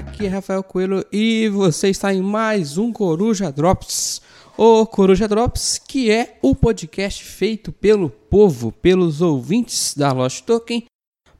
Aqui 0.00 0.24
é 0.24 0.28
Rafael 0.28 0.62
Coelho 0.62 1.04
e 1.12 1.46
você 1.50 1.90
está 1.90 2.12
em 2.12 2.22
mais 2.22 2.78
um 2.78 2.90
Coruja 2.90 3.52
Drops. 3.52 4.22
O 4.56 4.86
Coruja 4.86 5.28
Drops, 5.28 5.78
que 5.78 6.10
é 6.10 6.38
o 6.40 6.54
podcast 6.54 7.22
feito 7.22 7.70
pelo 7.70 8.08
povo, 8.08 8.72
pelos 8.72 9.20
ouvintes 9.20 9.94
da 9.94 10.10
Lost 10.10 10.42
Token, 10.46 10.86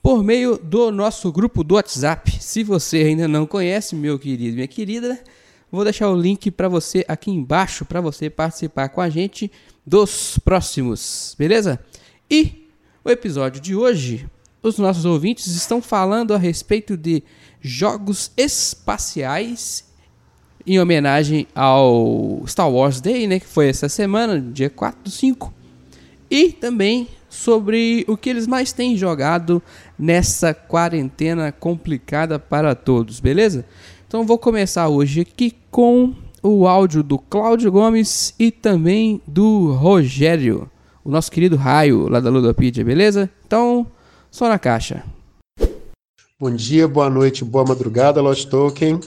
por 0.02 0.22
meio 0.22 0.58
do 0.58 0.90
nosso 0.90 1.32
grupo 1.32 1.64
do 1.64 1.76
WhatsApp. 1.76 2.30
Se 2.38 2.62
você 2.62 2.98
ainda 2.98 3.26
não 3.26 3.46
conhece, 3.46 3.96
meu 3.96 4.18
querido, 4.18 4.56
minha 4.56 4.68
querida, 4.68 5.18
vou 5.72 5.82
deixar 5.82 6.10
o 6.10 6.20
link 6.20 6.50
para 6.50 6.68
você 6.68 7.02
aqui 7.08 7.30
embaixo 7.30 7.86
para 7.86 8.02
você 8.02 8.28
participar 8.28 8.90
com 8.90 9.00
a 9.00 9.08
gente 9.08 9.50
dos 9.86 10.38
próximos, 10.44 11.34
beleza? 11.38 11.80
E 12.30 12.68
o 13.02 13.08
episódio 13.08 13.58
de 13.58 13.74
hoje, 13.74 14.28
os 14.62 14.76
nossos 14.76 15.06
ouvintes 15.06 15.46
estão 15.46 15.80
falando 15.80 16.34
a 16.34 16.38
respeito 16.38 16.94
de 16.94 17.22
jogos 17.60 18.30
espaciais 18.36 19.84
em 20.66 20.78
homenagem 20.78 21.46
ao 21.54 22.42
Star 22.46 22.70
Wars 22.70 23.00
Day, 23.00 23.26
né, 23.26 23.40
que 23.40 23.46
foi 23.46 23.68
essa 23.68 23.88
semana, 23.88 24.40
dia 24.40 24.70
4 24.70 25.04
do 25.04 25.10
5. 25.10 25.52
E 26.30 26.52
também 26.52 27.08
sobre 27.28 28.04
o 28.08 28.16
que 28.16 28.28
eles 28.28 28.46
mais 28.46 28.72
têm 28.72 28.96
jogado 28.96 29.62
nessa 29.98 30.52
quarentena 30.52 31.52
complicada 31.52 32.38
para 32.38 32.74
todos, 32.74 33.20
beleza? 33.20 33.64
Então 34.06 34.26
vou 34.26 34.38
começar 34.38 34.88
hoje 34.88 35.20
aqui 35.20 35.54
com 35.70 36.14
o 36.42 36.66
áudio 36.66 37.02
do 37.02 37.18
Cláudio 37.18 37.70
Gomes 37.70 38.34
e 38.38 38.50
também 38.50 39.20
do 39.26 39.72
Rogério, 39.72 40.68
o 41.04 41.10
nosso 41.10 41.30
querido 41.30 41.56
Raio 41.56 42.08
lá 42.08 42.20
da 42.20 42.30
Ludopedia, 42.30 42.84
beleza? 42.84 43.30
Então, 43.46 43.86
só 44.30 44.48
na 44.48 44.58
caixa. 44.58 45.04
Bom 46.40 46.50
dia, 46.50 46.88
boa 46.88 47.10
noite, 47.10 47.44
boa 47.44 47.66
madrugada, 47.66 48.22
Lost 48.22 48.48
Token. 48.48 48.98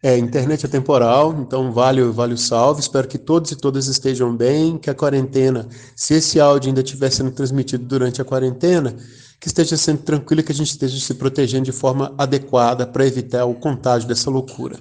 É, 0.00 0.16
internet 0.16 0.64
é 0.64 0.68
temporal, 0.68 1.36
então 1.40 1.72
vale, 1.72 2.00
vale 2.04 2.34
o 2.34 2.38
salve. 2.38 2.80
Espero 2.80 3.08
que 3.08 3.18
todos 3.18 3.50
e 3.50 3.56
todas 3.56 3.88
estejam 3.88 4.32
bem, 4.36 4.78
que 4.78 4.88
a 4.88 4.94
quarentena, 4.94 5.68
se 5.96 6.14
esse 6.14 6.38
áudio 6.38 6.68
ainda 6.68 6.80
estiver 6.80 7.10
sendo 7.10 7.32
transmitido 7.32 7.84
durante 7.84 8.22
a 8.22 8.24
quarentena, 8.24 8.94
que 9.40 9.48
esteja 9.48 9.76
sendo 9.76 10.02
tranquilo 10.02 10.40
e 10.40 10.44
que 10.44 10.52
a 10.52 10.54
gente 10.54 10.70
esteja 10.70 10.96
se 11.04 11.14
protegendo 11.14 11.64
de 11.64 11.72
forma 11.72 12.14
adequada 12.16 12.86
para 12.86 13.04
evitar 13.04 13.44
o 13.44 13.54
contágio 13.54 14.06
dessa 14.06 14.30
loucura. 14.30 14.78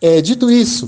É, 0.00 0.22
dito 0.22 0.50
isso, 0.50 0.86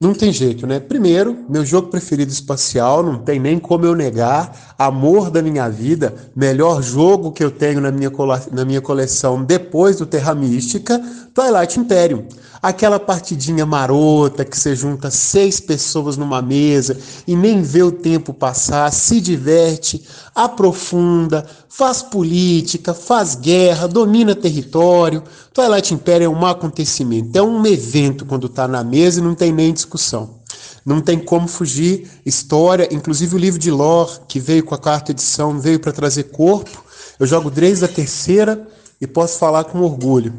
não 0.00 0.14
tem 0.14 0.32
jeito, 0.32 0.64
né? 0.64 0.78
Primeiro, 0.78 1.44
meu 1.48 1.64
jogo 1.64 1.88
preferido 1.88 2.30
espacial, 2.30 3.02
não 3.02 3.18
tem 3.18 3.40
nem 3.40 3.58
como 3.58 3.84
eu 3.84 3.96
negar. 3.96 4.76
Amor 4.78 5.28
da 5.28 5.42
minha 5.42 5.68
vida, 5.68 6.14
melhor 6.36 6.80
jogo 6.80 7.32
que 7.32 7.42
eu 7.42 7.50
tenho 7.50 7.80
na 7.80 7.90
minha, 7.90 8.08
na 8.52 8.64
minha 8.64 8.80
coleção 8.80 9.42
depois 9.42 9.96
do 9.96 10.06
Terra 10.06 10.36
Mística, 10.36 11.02
Twilight 11.34 11.80
Imperium. 11.80 12.24
Aquela 12.60 12.98
partidinha 12.98 13.64
marota 13.64 14.44
que 14.44 14.58
você 14.58 14.74
junta 14.74 15.10
seis 15.10 15.60
pessoas 15.60 16.16
numa 16.16 16.42
mesa 16.42 16.98
e 17.26 17.36
nem 17.36 17.62
vê 17.62 17.82
o 17.82 17.92
tempo 17.92 18.34
passar, 18.34 18.92
se 18.92 19.20
diverte, 19.20 20.04
aprofunda, 20.34 21.46
faz 21.68 22.02
política, 22.02 22.92
faz 22.92 23.36
guerra, 23.36 23.86
domina 23.86 24.34
território. 24.34 25.22
Twilight 25.52 25.94
Imperium 25.94 26.32
é 26.32 26.36
um 26.36 26.46
acontecimento, 26.46 27.36
é 27.38 27.42
um 27.42 27.64
evento 27.64 28.26
quando 28.26 28.48
está 28.48 28.66
na 28.66 28.82
mesa 28.82 29.20
e 29.20 29.22
não 29.22 29.34
tem 29.34 29.52
nem 29.52 29.72
discussão. 29.72 30.38
Não 30.84 31.00
tem 31.00 31.18
como 31.18 31.46
fugir. 31.46 32.08
História, 32.24 32.88
inclusive 32.90 33.36
o 33.36 33.38
livro 33.38 33.58
de 33.58 33.70
lore, 33.70 34.10
que 34.26 34.40
veio 34.40 34.64
com 34.64 34.74
a 34.74 34.78
quarta 34.78 35.12
edição, 35.12 35.60
veio 35.60 35.78
para 35.78 35.92
trazer 35.92 36.24
corpo. 36.24 36.82
Eu 37.20 37.26
jogo 37.26 37.50
desde 37.50 37.84
a 37.84 37.88
terceira 37.88 38.66
e 39.00 39.06
posso 39.06 39.38
falar 39.38 39.64
com 39.64 39.80
orgulho. 39.80 40.32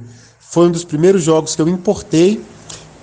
Foi 0.49 0.67
um 0.67 0.71
dos 0.71 0.83
primeiros 0.83 1.23
jogos 1.23 1.55
que 1.55 1.61
eu 1.61 1.67
importei 1.67 2.43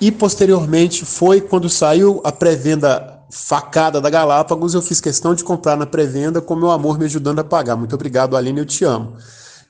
e 0.01 0.11
posteriormente 0.11 1.05
foi 1.05 1.41
quando 1.41 1.71
saiu 1.71 2.21
a 2.25 2.33
pré-venda 2.33 3.23
facada 3.31 4.01
da 4.01 4.11
Galápagos, 4.11 4.75
eu 4.75 4.83
fiz 4.83 5.01
questão 5.01 5.33
de 5.33 5.45
comprar 5.45 5.77
na 5.77 5.87
pré-venda 5.87 6.41
com 6.41 6.57
meu 6.57 6.73
amor 6.73 6.99
me 6.99 7.05
ajudando 7.05 7.39
a 7.39 7.45
pagar. 7.45 7.77
Muito 7.77 7.95
obrigado, 7.95 8.37
Aline, 8.37 8.59
eu 8.59 8.67
te 8.67 8.85
amo. 8.85 9.17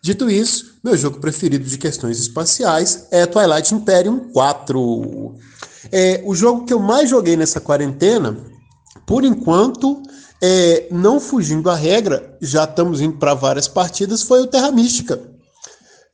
Dito 0.01 0.31
isso, 0.31 0.79
meu 0.83 0.97
jogo 0.97 1.21
preferido 1.21 1.65
de 1.65 1.77
questões 1.77 2.19
espaciais 2.19 3.09
é 3.11 3.27
Twilight 3.27 3.75
Imperium 3.75 4.31
4. 4.33 5.35
É, 5.93 6.23
o 6.25 6.35
jogo 6.35 6.65
que 6.65 6.73
eu 6.73 6.79
mais 6.79 7.11
joguei 7.11 7.37
nessa 7.37 7.61
quarentena, 7.61 8.39
por 9.05 9.23
enquanto, 9.23 10.03
é, 10.43 10.89
não 10.91 11.21
fugindo 11.21 11.69
à 11.69 11.75
regra, 11.75 12.39
já 12.41 12.65
estamos 12.65 13.03
indo 13.03 13.19
para 13.19 13.35
várias 13.35 13.69
partidas, 13.69 14.23
foi 14.23 14.41
o 14.41 14.47
Terra 14.47 14.71
Mística. 14.71 15.36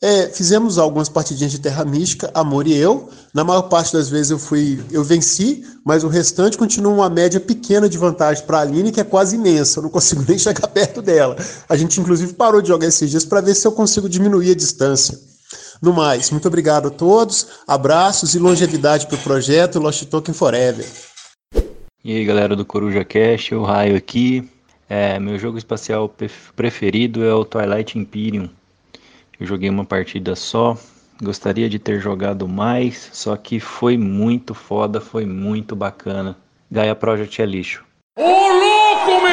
É, 0.04 0.26
fizemos 0.26 0.78
algumas 0.78 1.08
partidinhas 1.08 1.52
de 1.52 1.60
Terra 1.60 1.84
Mística, 1.84 2.28
Amor 2.34 2.66
e 2.66 2.74
eu. 2.74 3.08
Na 3.32 3.44
maior 3.44 3.62
parte 3.62 3.92
das 3.92 4.08
vezes 4.08 4.32
eu 4.32 4.38
fui, 4.38 4.82
eu 4.90 5.04
venci, 5.04 5.64
mas 5.84 6.02
o 6.02 6.08
restante 6.08 6.58
continua 6.58 6.92
uma 6.92 7.08
média 7.08 7.38
pequena 7.38 7.88
de 7.88 7.96
vantagem 7.96 8.44
para 8.44 8.58
a 8.58 8.60
Aline, 8.62 8.90
que 8.90 9.00
é 9.00 9.04
quase 9.04 9.36
imensa. 9.36 9.78
Eu 9.78 9.84
não 9.84 9.90
consigo 9.90 10.24
nem 10.26 10.36
chegar 10.36 10.66
perto 10.66 11.00
dela. 11.00 11.36
A 11.68 11.76
gente 11.76 12.00
inclusive 12.00 12.32
parou 12.32 12.60
de 12.60 12.66
jogar 12.66 12.88
esses 12.88 13.08
dias 13.08 13.24
para 13.24 13.40
ver 13.40 13.54
se 13.54 13.64
eu 13.64 13.70
consigo 13.70 14.08
diminuir 14.08 14.50
a 14.50 14.56
distância. 14.56 15.16
No 15.80 15.92
mais, 15.92 16.32
muito 16.32 16.48
obrigado 16.48 16.88
a 16.88 16.90
todos, 16.90 17.46
abraços 17.64 18.34
e 18.34 18.40
longevidade 18.40 19.06
para 19.06 19.14
o 19.14 19.20
projeto 19.20 19.78
Lost 19.78 20.04
Token 20.06 20.34
Forever. 20.34 20.84
E 22.04 22.16
aí 22.16 22.24
galera 22.24 22.56
do 22.56 22.64
Coruja 22.64 23.04
Cash, 23.04 23.52
o 23.52 23.62
Raio 23.62 23.96
aqui. 23.96 24.50
É, 24.88 25.20
meu 25.20 25.38
jogo 25.38 25.58
espacial 25.58 26.12
preferido 26.56 27.22
é 27.24 27.32
o 27.32 27.44
Twilight 27.44 27.96
Imperium. 27.96 28.50
Eu 29.42 29.46
joguei 29.46 29.68
uma 29.68 29.84
partida 29.84 30.36
só, 30.36 30.78
gostaria 31.20 31.68
de 31.68 31.76
ter 31.76 31.98
jogado 31.98 32.46
mais, 32.46 33.10
só 33.12 33.36
que 33.36 33.58
foi 33.58 33.98
muito 33.98 34.54
foda, 34.54 35.00
foi 35.00 35.26
muito 35.26 35.74
bacana. 35.74 36.36
Gaia 36.70 36.94
Project 36.94 37.42
é 37.42 37.44
lixo. 37.44 37.84
Ô 38.16 38.22
louco, 38.22 39.24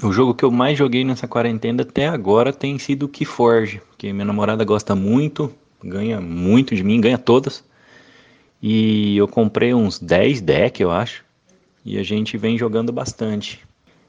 meu! 0.00 0.08
O 0.08 0.10
jogo 0.10 0.32
que 0.32 0.42
eu 0.42 0.50
mais 0.50 0.78
joguei 0.78 1.04
nessa 1.04 1.28
quarentena 1.28 1.82
até 1.82 2.08
agora 2.08 2.50
tem 2.50 2.78
sido 2.78 3.02
o 3.02 3.08
Keyforge, 3.10 3.82
que 3.98 4.10
minha 4.10 4.24
namorada 4.24 4.64
gosta 4.64 4.94
muito, 4.94 5.52
ganha 5.84 6.18
muito 6.18 6.74
de 6.74 6.82
mim, 6.82 6.98
ganha 6.98 7.18
todas. 7.18 7.62
E 8.62 9.18
eu 9.18 9.28
comprei 9.28 9.74
uns 9.74 9.98
10 9.98 10.40
decks, 10.40 10.80
eu 10.80 10.90
acho, 10.90 11.22
e 11.84 11.98
a 11.98 12.02
gente 12.02 12.38
vem 12.38 12.56
jogando 12.56 12.90
bastante. 12.90 13.60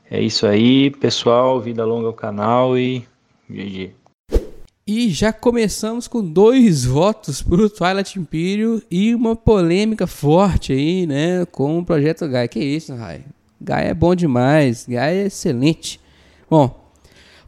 É 0.09 0.21
isso 0.21 0.47
aí, 0.47 0.89
pessoal, 0.89 1.59
vida 1.59 1.83
longa 1.83 2.07
ao 2.07 2.13
canal 2.13 2.77
e 2.77 3.05
GG. 3.49 4.02
E 4.85 5.09
já 5.09 5.31
começamos 5.31 6.09
com 6.09 6.21
dois 6.21 6.83
votos 6.83 7.41
para 7.41 7.61
o 7.61 7.69
Twilight 7.69 8.19
Imperium 8.19 8.81
e 8.91 9.15
uma 9.15 9.33
polêmica 9.33 10.05
forte 10.05 10.73
aí, 10.73 11.07
né, 11.07 11.45
com 11.45 11.79
o 11.79 11.85
projeto 11.85 12.27
Gaia. 12.27 12.49
Que 12.49 12.59
isso, 12.59 12.93
Rai? 12.93 13.23
Gaia 13.61 13.87
é 13.87 13.93
bom 13.93 14.13
demais, 14.13 14.85
Gaia 14.85 15.23
é 15.23 15.27
excelente. 15.27 16.01
Bom, 16.49 16.91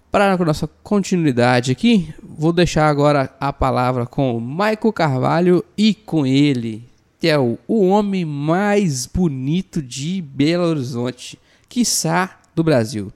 para 0.09 0.31
a 0.31 0.37
nossa 0.37 0.65
continuidade 0.81 1.73
aqui, 1.73 2.13
vou 2.23 2.53
deixar 2.53 2.87
agora 2.87 3.29
a 3.37 3.51
palavra 3.51 4.05
com 4.05 4.37
o 4.37 4.39
Michael 4.39 4.93
Carvalho 4.93 5.65
e 5.77 5.93
com 5.93 6.25
ele, 6.25 6.87
é 7.21 7.37
o, 7.37 7.57
o 7.67 7.87
homem 7.87 8.23
mais 8.23 9.05
bonito 9.05 9.81
de 9.81 10.21
Belo 10.21 10.63
Horizonte, 10.63 11.37
quiçá 11.67 12.39
do 12.55 12.63
Brasil. 12.63 13.11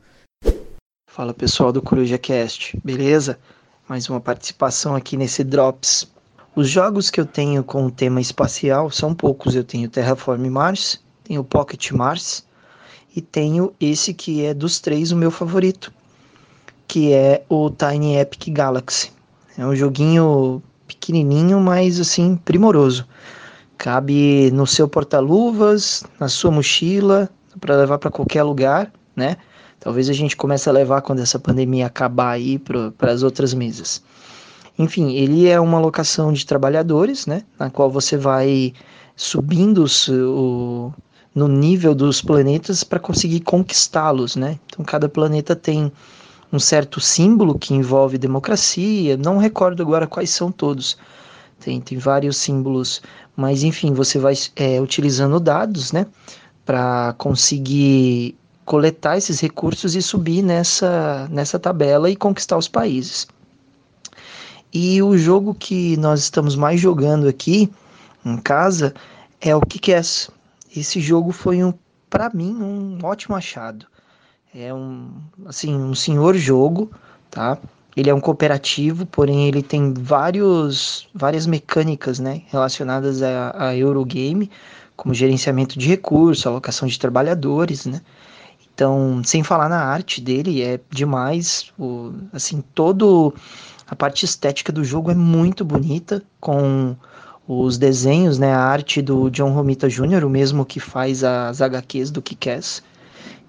Fala 1.09 1.34
pessoal 1.34 1.72
do 1.72 1.81
Coruja 1.81 2.18
Cast, 2.18 2.78
beleza? 2.84 3.40
Mais 3.89 4.07
uma 4.07 4.22
participação 4.22 4.95
aqui 4.95 5.17
nesse 5.17 5.44
Drops. 5.44 6.07
Os 6.55 6.69
jogos 6.69 7.09
que 7.09 7.19
eu 7.19 7.25
tenho 7.25 7.63
com 7.63 7.88
o 7.88 7.91
tema 7.91 8.22
espacial 8.22 8.91
são 8.91 9.16
poucos. 9.16 9.55
Eu 9.55 9.63
tenho 9.63 9.89
Terraform 9.89 10.45
Mars, 10.47 11.01
tenho 11.23 11.43
Pocket 11.43 11.90
Mars 11.90 12.46
e 13.16 13.19
tenho 13.19 13.73
esse 13.81 14.14
que 14.14 14.46
é 14.46 14.53
dos 14.53 14.79
três 14.79 15.11
o 15.11 15.16
meu 15.16 15.31
favorito, 15.31 15.91
que 16.87 17.11
é 17.14 17.43
o 17.49 17.72
Tiny 17.72 18.17
Epic 18.17 18.49
Galaxy. 18.53 19.11
É 19.58 19.66
um 19.66 19.75
joguinho 19.75 20.61
pequenininho, 20.85 21.59
mas 21.59 21.99
assim 21.99 22.35
primoroso. 22.35 23.08
Cabe 23.75 24.52
no 24.52 24.67
seu 24.67 24.87
porta-luvas, 24.87 26.03
na 26.19 26.28
sua 26.28 26.52
mochila, 26.52 27.28
para 27.59 27.75
levar 27.75 27.97
para 27.97 28.11
qualquer 28.11 28.43
lugar, 28.43 28.93
né? 29.16 29.37
Talvez 29.79 30.09
a 30.09 30.14
gente 30.14 30.35
comece 30.35 30.67
a 30.67 30.73
levar 30.73 31.02
quando 31.02 31.20
essa 31.20 31.40
pandemia 31.40 31.85
acabar 31.85 32.31
aí 32.31 32.59
para 32.59 33.11
as 33.11 33.23
outras 33.23 33.53
mesas. 33.53 34.03
Enfim, 34.78 35.14
ele 35.14 35.47
é 35.47 35.59
uma 35.59 35.79
locação 35.79 36.31
de 36.31 36.46
trabalhadores, 36.46 37.26
né, 37.26 37.43
na 37.58 37.70
qual 37.70 37.90
você 37.90 38.17
vai 38.17 38.73
subindo 39.16 39.85
o, 40.09 40.93
no 41.35 41.47
nível 41.47 41.93
dos 41.93 42.22
planetas 42.22 42.84
para 42.84 42.99
conseguir 42.99 43.41
conquistá-los, 43.41 44.37
né? 44.37 44.58
Então 44.66 44.84
cada 44.85 45.09
planeta 45.09 45.55
tem 45.55 45.91
um 46.52 46.59
certo 46.59 46.99
símbolo 46.99 47.59
que 47.59 47.73
envolve 47.73 48.17
democracia, 48.17 49.17
não 49.17 49.37
recordo 49.37 49.84
agora 49.84 50.08
quais 50.08 50.29
são 50.29 50.52
todos. 50.52 50.97
Tem, 51.59 51.81
tem 51.81 51.97
vários 51.97 52.37
símbolos, 52.37 53.02
mas 53.35 53.64
enfim, 53.64 53.93
você 53.93 54.17
vai 54.17 54.34
é, 54.55 54.79
utilizando 54.79 55.40
dados, 55.40 55.91
né, 55.91 56.05
para 56.66 57.14
conseguir 57.17 58.37
coletar 58.69 59.17
esses 59.17 59.39
recursos 59.39 59.95
e 59.95 60.01
subir 60.01 60.43
nessa, 60.43 61.27
nessa 61.31 61.57
tabela 61.57 62.07
e 62.07 62.16
conquistar 62.16 62.55
os 62.55 62.67
países. 62.67 63.27
E 64.71 65.01
o 65.01 65.17
jogo 65.17 65.55
que 65.55 65.97
nós 65.97 66.19
estamos 66.19 66.55
mais 66.55 66.79
jogando 66.79 67.27
aqui 67.27 67.67
em 68.23 68.37
casa 68.37 68.93
é 69.41 69.55
o 69.55 69.61
Kick-Ass. 69.61 70.29
Esse 70.77 71.01
jogo 71.01 71.31
foi 71.31 71.63
um, 71.63 71.73
para 72.11 72.29
mim, 72.29 72.53
um 72.61 72.99
ótimo 73.01 73.35
achado. 73.35 73.87
É 74.53 74.71
um, 74.71 75.16
assim, 75.47 75.75
um 75.75 75.95
senhor 75.95 76.35
jogo, 76.35 76.91
tá? 77.31 77.57
Ele 77.97 78.11
é 78.11 78.13
um 78.13 78.21
cooperativo, 78.21 79.03
porém 79.07 79.47
ele 79.47 79.63
tem 79.63 79.95
vários, 79.95 81.09
várias 81.11 81.47
mecânicas, 81.47 82.19
né, 82.19 82.43
relacionadas 82.45 83.23
a, 83.23 83.69
a 83.69 83.75
Eurogame, 83.75 84.51
como 84.95 85.11
gerenciamento 85.11 85.79
de 85.79 85.87
recursos, 85.87 86.45
alocação 86.45 86.87
de 86.87 86.99
trabalhadores, 86.99 87.87
né? 87.87 87.99
Então, 88.79 89.22
sem 89.26 89.43
falar 89.43 89.67
na 89.67 89.84
arte 89.84 90.22
dele, 90.22 90.61
é 90.61 90.79
demais. 90.90 91.70
O, 91.78 92.14
assim, 92.31 92.64
todo 92.73 93.34
a 93.85 93.93
parte 93.93 94.23
estética 94.23 94.72
do 94.72 94.85
jogo 94.85 95.11
é 95.11 95.14
muito 95.14 95.66
bonita, 95.66 96.23
com 96.40 96.96
os 97.46 97.78
desenhos, 97.78 98.40
né, 98.40 98.53
a 98.53 98.61
arte 98.61 99.02
do 99.02 99.29
John 99.31 99.52
Romita 99.52 99.90
Jr., 99.90 100.23
o 100.23 100.29
mesmo 100.29 100.66
que 100.66 100.79
faz 100.79 101.26
as 101.26 101.61
HQs 101.61 102.09
do 102.09 102.22
Kick-Ass. 102.22 102.81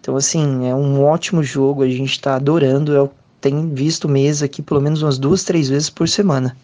Então, 0.00 0.17
assim, 0.17 0.67
é 0.67 0.75
um 0.75 1.00
ótimo 1.05 1.44
jogo, 1.44 1.85
a 1.85 1.88
gente 1.88 2.11
está 2.11 2.35
adorando. 2.35 2.93
Eu 2.93 3.12
tenho 3.41 3.73
visto 3.73 4.09
mesa 4.09 4.47
aqui 4.47 4.61
pelo 4.61 4.81
menos 4.81 5.00
umas 5.00 5.17
duas, 5.17 5.44
três 5.44 5.69
vezes 5.69 5.88
por 5.88 6.09
semana. 6.09 6.56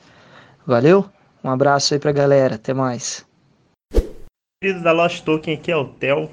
Valeu? 0.67 1.07
Um 1.45 1.51
abraço 1.51 1.95
aí 1.95 2.01
pra 2.01 2.11
galera, 2.11 2.57
até 2.57 2.75
mais. 2.75 3.25
Queridos 4.61 4.83
da 4.83 4.91
Lost 4.91 5.23
Token, 5.23 5.55
aqui 5.55 5.71
é 5.71 5.77
o 5.77 5.85
Theo. 5.85 6.29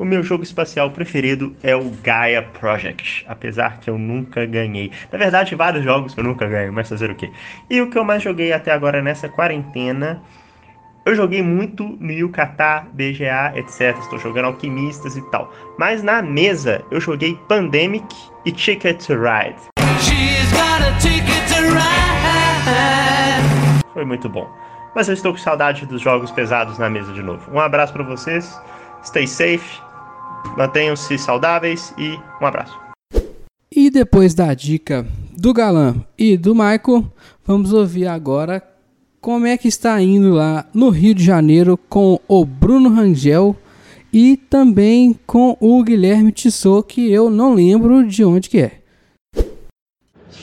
O 0.00 0.04
meu 0.06 0.22
jogo 0.22 0.42
espacial 0.42 0.90
preferido 0.92 1.54
é 1.62 1.76
o 1.76 1.90
Gaia 2.02 2.40
Project, 2.40 3.22
apesar 3.28 3.80
que 3.80 3.90
eu 3.90 3.98
nunca 3.98 4.46
ganhei. 4.46 4.90
Na 5.12 5.18
verdade, 5.18 5.54
vários 5.54 5.84
jogos 5.84 6.16
eu 6.16 6.24
nunca 6.24 6.46
ganhei, 6.46 6.70
mas 6.70 6.88
fazer 6.88 7.10
o 7.10 7.14
quê? 7.14 7.30
E 7.68 7.82
o 7.82 7.90
que 7.90 7.98
eu 7.98 8.02
mais 8.02 8.22
joguei 8.22 8.50
até 8.50 8.72
agora 8.72 9.02
nessa 9.02 9.28
quarentena, 9.28 10.22
eu 11.04 11.14
joguei 11.14 11.42
muito 11.42 11.86
no 12.00 12.10
Yucatá, 12.10 12.86
BGA, 12.94 13.52
etc. 13.56 13.94
Estou 13.98 14.18
jogando 14.18 14.46
Alquimistas 14.46 15.18
e 15.18 15.30
tal. 15.30 15.52
Mas 15.78 16.02
na 16.02 16.22
mesa 16.22 16.82
eu 16.90 16.98
joguei 16.98 17.38
Pandemic 17.46 18.06
e 18.46 18.52
Ticket 18.52 19.04
to 19.04 19.12
Ride. 19.12 19.60
To 19.76 19.84
ride. 21.74 22.72
Foi 23.92 24.06
muito 24.06 24.30
bom. 24.30 24.50
Mas 24.94 25.08
eu 25.08 25.14
estou 25.14 25.32
com 25.32 25.38
saudade 25.38 25.84
dos 25.84 26.00
jogos 26.00 26.30
pesados 26.30 26.78
na 26.78 26.88
mesa 26.88 27.12
de 27.12 27.22
novo. 27.22 27.52
Um 27.52 27.60
abraço 27.60 27.92
para 27.92 28.02
vocês. 28.02 28.58
Stay 29.04 29.26
safe 29.26 29.89
Mantenham-se 30.56 31.18
saudáveis 31.18 31.94
e 31.98 32.18
um 32.40 32.46
abraço. 32.46 32.78
E 33.72 33.90
depois 33.90 34.34
da 34.34 34.52
dica 34.52 35.06
do 35.36 35.52
Galã 35.54 35.94
e 36.18 36.36
do 36.36 36.54
Michael, 36.54 37.04
vamos 37.44 37.72
ouvir 37.72 38.06
agora 38.06 38.62
como 39.20 39.46
é 39.46 39.56
que 39.56 39.68
está 39.68 40.00
indo 40.00 40.34
lá 40.34 40.66
no 40.74 40.88
Rio 40.88 41.14
de 41.14 41.24
Janeiro 41.24 41.78
com 41.88 42.18
o 42.26 42.44
Bruno 42.44 42.88
Rangel 42.88 43.54
e 44.12 44.36
também 44.36 45.18
com 45.26 45.56
o 45.60 45.82
Guilherme 45.84 46.32
Tissot, 46.32 46.86
que 46.86 47.12
eu 47.12 47.30
não 47.30 47.54
lembro 47.54 48.06
de 48.06 48.24
onde 48.24 48.48
que 48.48 48.60
é. 48.60 48.80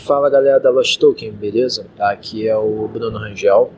Fala 0.05 0.29
galera 0.29 0.59
da 0.59 0.69
Lost 0.69 0.97
Token, 0.99 1.31
beleza? 1.31 1.87
Aqui 1.99 2.47
é 2.47 2.55
o 2.55 2.87
Bruno 2.87 3.17
Rangel. 3.17 3.73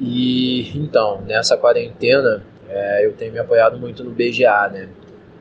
E 0.00 0.74
então, 0.74 1.20
nessa 1.26 1.56
quarentena, 1.56 2.42
é, 2.68 3.04
eu 3.04 3.12
tenho 3.12 3.32
me 3.32 3.38
apoiado 3.38 3.78
muito 3.78 4.02
no 4.02 4.10
BGA, 4.10 4.70
né? 4.72 4.88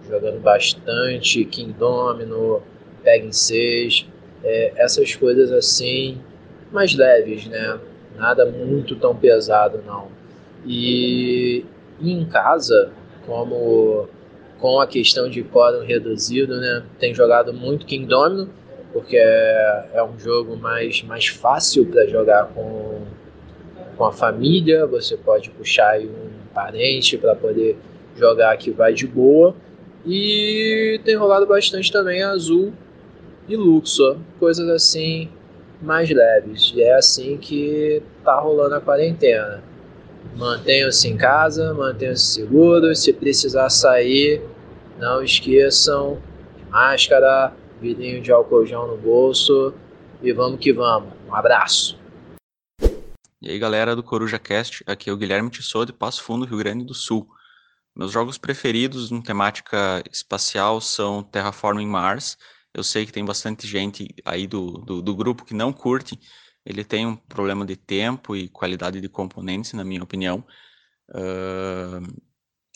Jogando 0.09 0.39
bastante 0.39 1.45
King 1.45 1.73
Domino, 1.73 2.61
Peg 3.03 3.27
em 3.27 3.31
6, 3.31 4.07
é, 4.43 4.73
essas 4.75 5.15
coisas 5.15 5.51
assim, 5.51 6.17
mais 6.71 6.95
leves, 6.95 7.47
né? 7.47 7.79
Nada 8.17 8.45
muito 8.45 8.95
tão 8.95 9.15
pesado, 9.15 9.81
não. 9.85 10.07
E, 10.65 11.65
em 12.01 12.25
casa, 12.25 12.91
como 13.25 14.07
com 14.59 14.79
a 14.79 14.87
questão 14.87 15.29
de 15.29 15.41
quórum 15.41 15.85
reduzido, 15.85 16.59
né? 16.59 16.83
Tem 16.99 17.13
jogado 17.13 17.53
muito 17.53 17.85
King 17.85 18.05
Domino, 18.05 18.49
porque 18.91 19.17
é, 19.17 19.89
é 19.93 20.03
um 20.03 20.19
jogo 20.19 20.57
mais, 20.57 21.01
mais 21.03 21.27
fácil 21.27 21.85
para 21.85 22.05
jogar 22.07 22.47
com, 22.47 23.01
com 23.95 24.05
a 24.05 24.11
família. 24.11 24.85
Você 24.85 25.15
pode 25.15 25.49
puxar 25.51 25.99
um 25.99 26.29
parente 26.53 27.17
para 27.17 27.35
poder 27.35 27.77
jogar 28.17 28.57
que 28.57 28.71
vai 28.71 28.93
de 28.93 29.07
boa. 29.07 29.55
E 30.05 30.99
tem 31.03 31.15
rolado 31.15 31.45
bastante 31.45 31.91
também 31.91 32.23
Azul 32.23 32.73
e 33.47 33.55
Luxor, 33.55 34.17
coisas 34.39 34.69
assim 34.69 35.29
mais 35.81 36.09
leves. 36.09 36.71
E 36.75 36.81
é 36.81 36.95
assim 36.95 37.37
que 37.37 38.01
tá 38.23 38.39
rolando 38.39 38.75
a 38.75 38.81
quarentena. 38.81 39.63
Mantenham-se 40.35 41.07
em 41.07 41.17
casa, 41.17 41.73
mantenham-se 41.73 42.25
seguros. 42.25 43.03
Se 43.03 43.13
precisar 43.13 43.69
sair, 43.69 44.41
não 44.99 45.23
esqueçam 45.23 46.21
máscara, 46.69 47.53
vidrinho 47.81 48.21
de 48.21 48.31
álcool 48.31 48.65
no 48.65 48.97
bolso 48.97 49.73
e 50.21 50.31
vamos 50.31 50.59
que 50.59 50.71
vamos. 50.71 51.13
Um 51.27 51.33
abraço. 51.33 51.97
E 53.41 53.49
aí 53.49 53.57
galera 53.57 53.95
do 53.95 54.03
Coruja 54.03 54.37
Cast, 54.37 54.83
aqui 54.85 55.09
é 55.09 55.13
o 55.13 55.17
Guilherme 55.17 55.49
Tissot 55.49 55.85
de 55.85 55.93
Passo 55.93 56.21
Fundo, 56.21 56.45
Rio 56.45 56.57
Grande 56.57 56.83
do 56.83 56.93
Sul. 56.93 57.27
Meus 57.99 58.13
jogos 58.13 58.37
preferidos 58.37 59.11
em 59.11 59.21
temática 59.21 60.01
espacial 60.09 60.79
são 60.79 61.21
Terraforming 61.21 61.85
Mars. 61.85 62.37
Eu 62.73 62.81
sei 62.81 63.05
que 63.05 63.11
tem 63.11 63.25
bastante 63.25 63.67
gente 63.67 64.07
aí 64.23 64.47
do, 64.47 64.71
do, 64.77 65.01
do 65.01 65.13
grupo 65.13 65.43
que 65.43 65.53
não 65.53 65.73
curte. 65.73 66.17
Ele 66.65 66.85
tem 66.85 67.05
um 67.05 67.17
problema 67.17 67.65
de 67.65 67.75
tempo 67.75 68.37
e 68.37 68.47
qualidade 68.47 69.01
de 69.01 69.09
componentes, 69.09 69.73
na 69.73 69.83
minha 69.83 70.01
opinião. 70.01 70.45
Uh, 71.09 72.07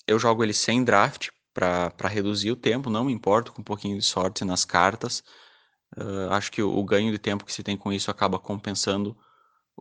eu 0.05 0.19
jogo 0.19 0.43
ele 0.43 0.53
sem 0.53 0.83
draft 0.83 1.29
para 1.53 2.09
reduzir 2.09 2.51
o 2.51 2.57
tempo, 2.57 2.89
não 2.89 3.05
me 3.05 3.13
importo 3.13 3.53
com 3.53 3.61
um 3.61 3.63
pouquinho 3.63 3.97
de 3.97 4.03
sorte 4.03 4.43
nas 4.43 4.65
cartas. 4.65 5.23
Uh, 5.95 6.31
acho 6.31 6.51
que 6.51 6.61
o, 6.61 6.69
o, 6.69 6.83
ganho 6.83 7.13
de 7.13 7.17
tempo 7.17 7.45
que 7.45 7.53
se 7.53 7.63
tem 7.63 7.77
com 7.77 7.93
isso 7.93 8.11
acaba 8.11 8.37
compensando 8.37 9.17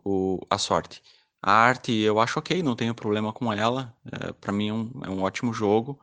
o, 0.05 0.39
a 0.49 0.57
sorte. 0.57 1.01
A 1.45 1.51
arte 1.51 1.91
eu 1.91 2.21
acho 2.21 2.39
ok, 2.39 2.63
não 2.63 2.73
tenho 2.73 2.95
problema 2.95 3.33
com 3.33 3.51
ela. 3.51 3.93
É, 4.09 4.31
para 4.31 4.53
mim 4.53 4.69
é 4.69 4.73
um, 4.73 4.91
é 5.03 5.09
um 5.09 5.21
ótimo 5.23 5.53
jogo. 5.53 5.99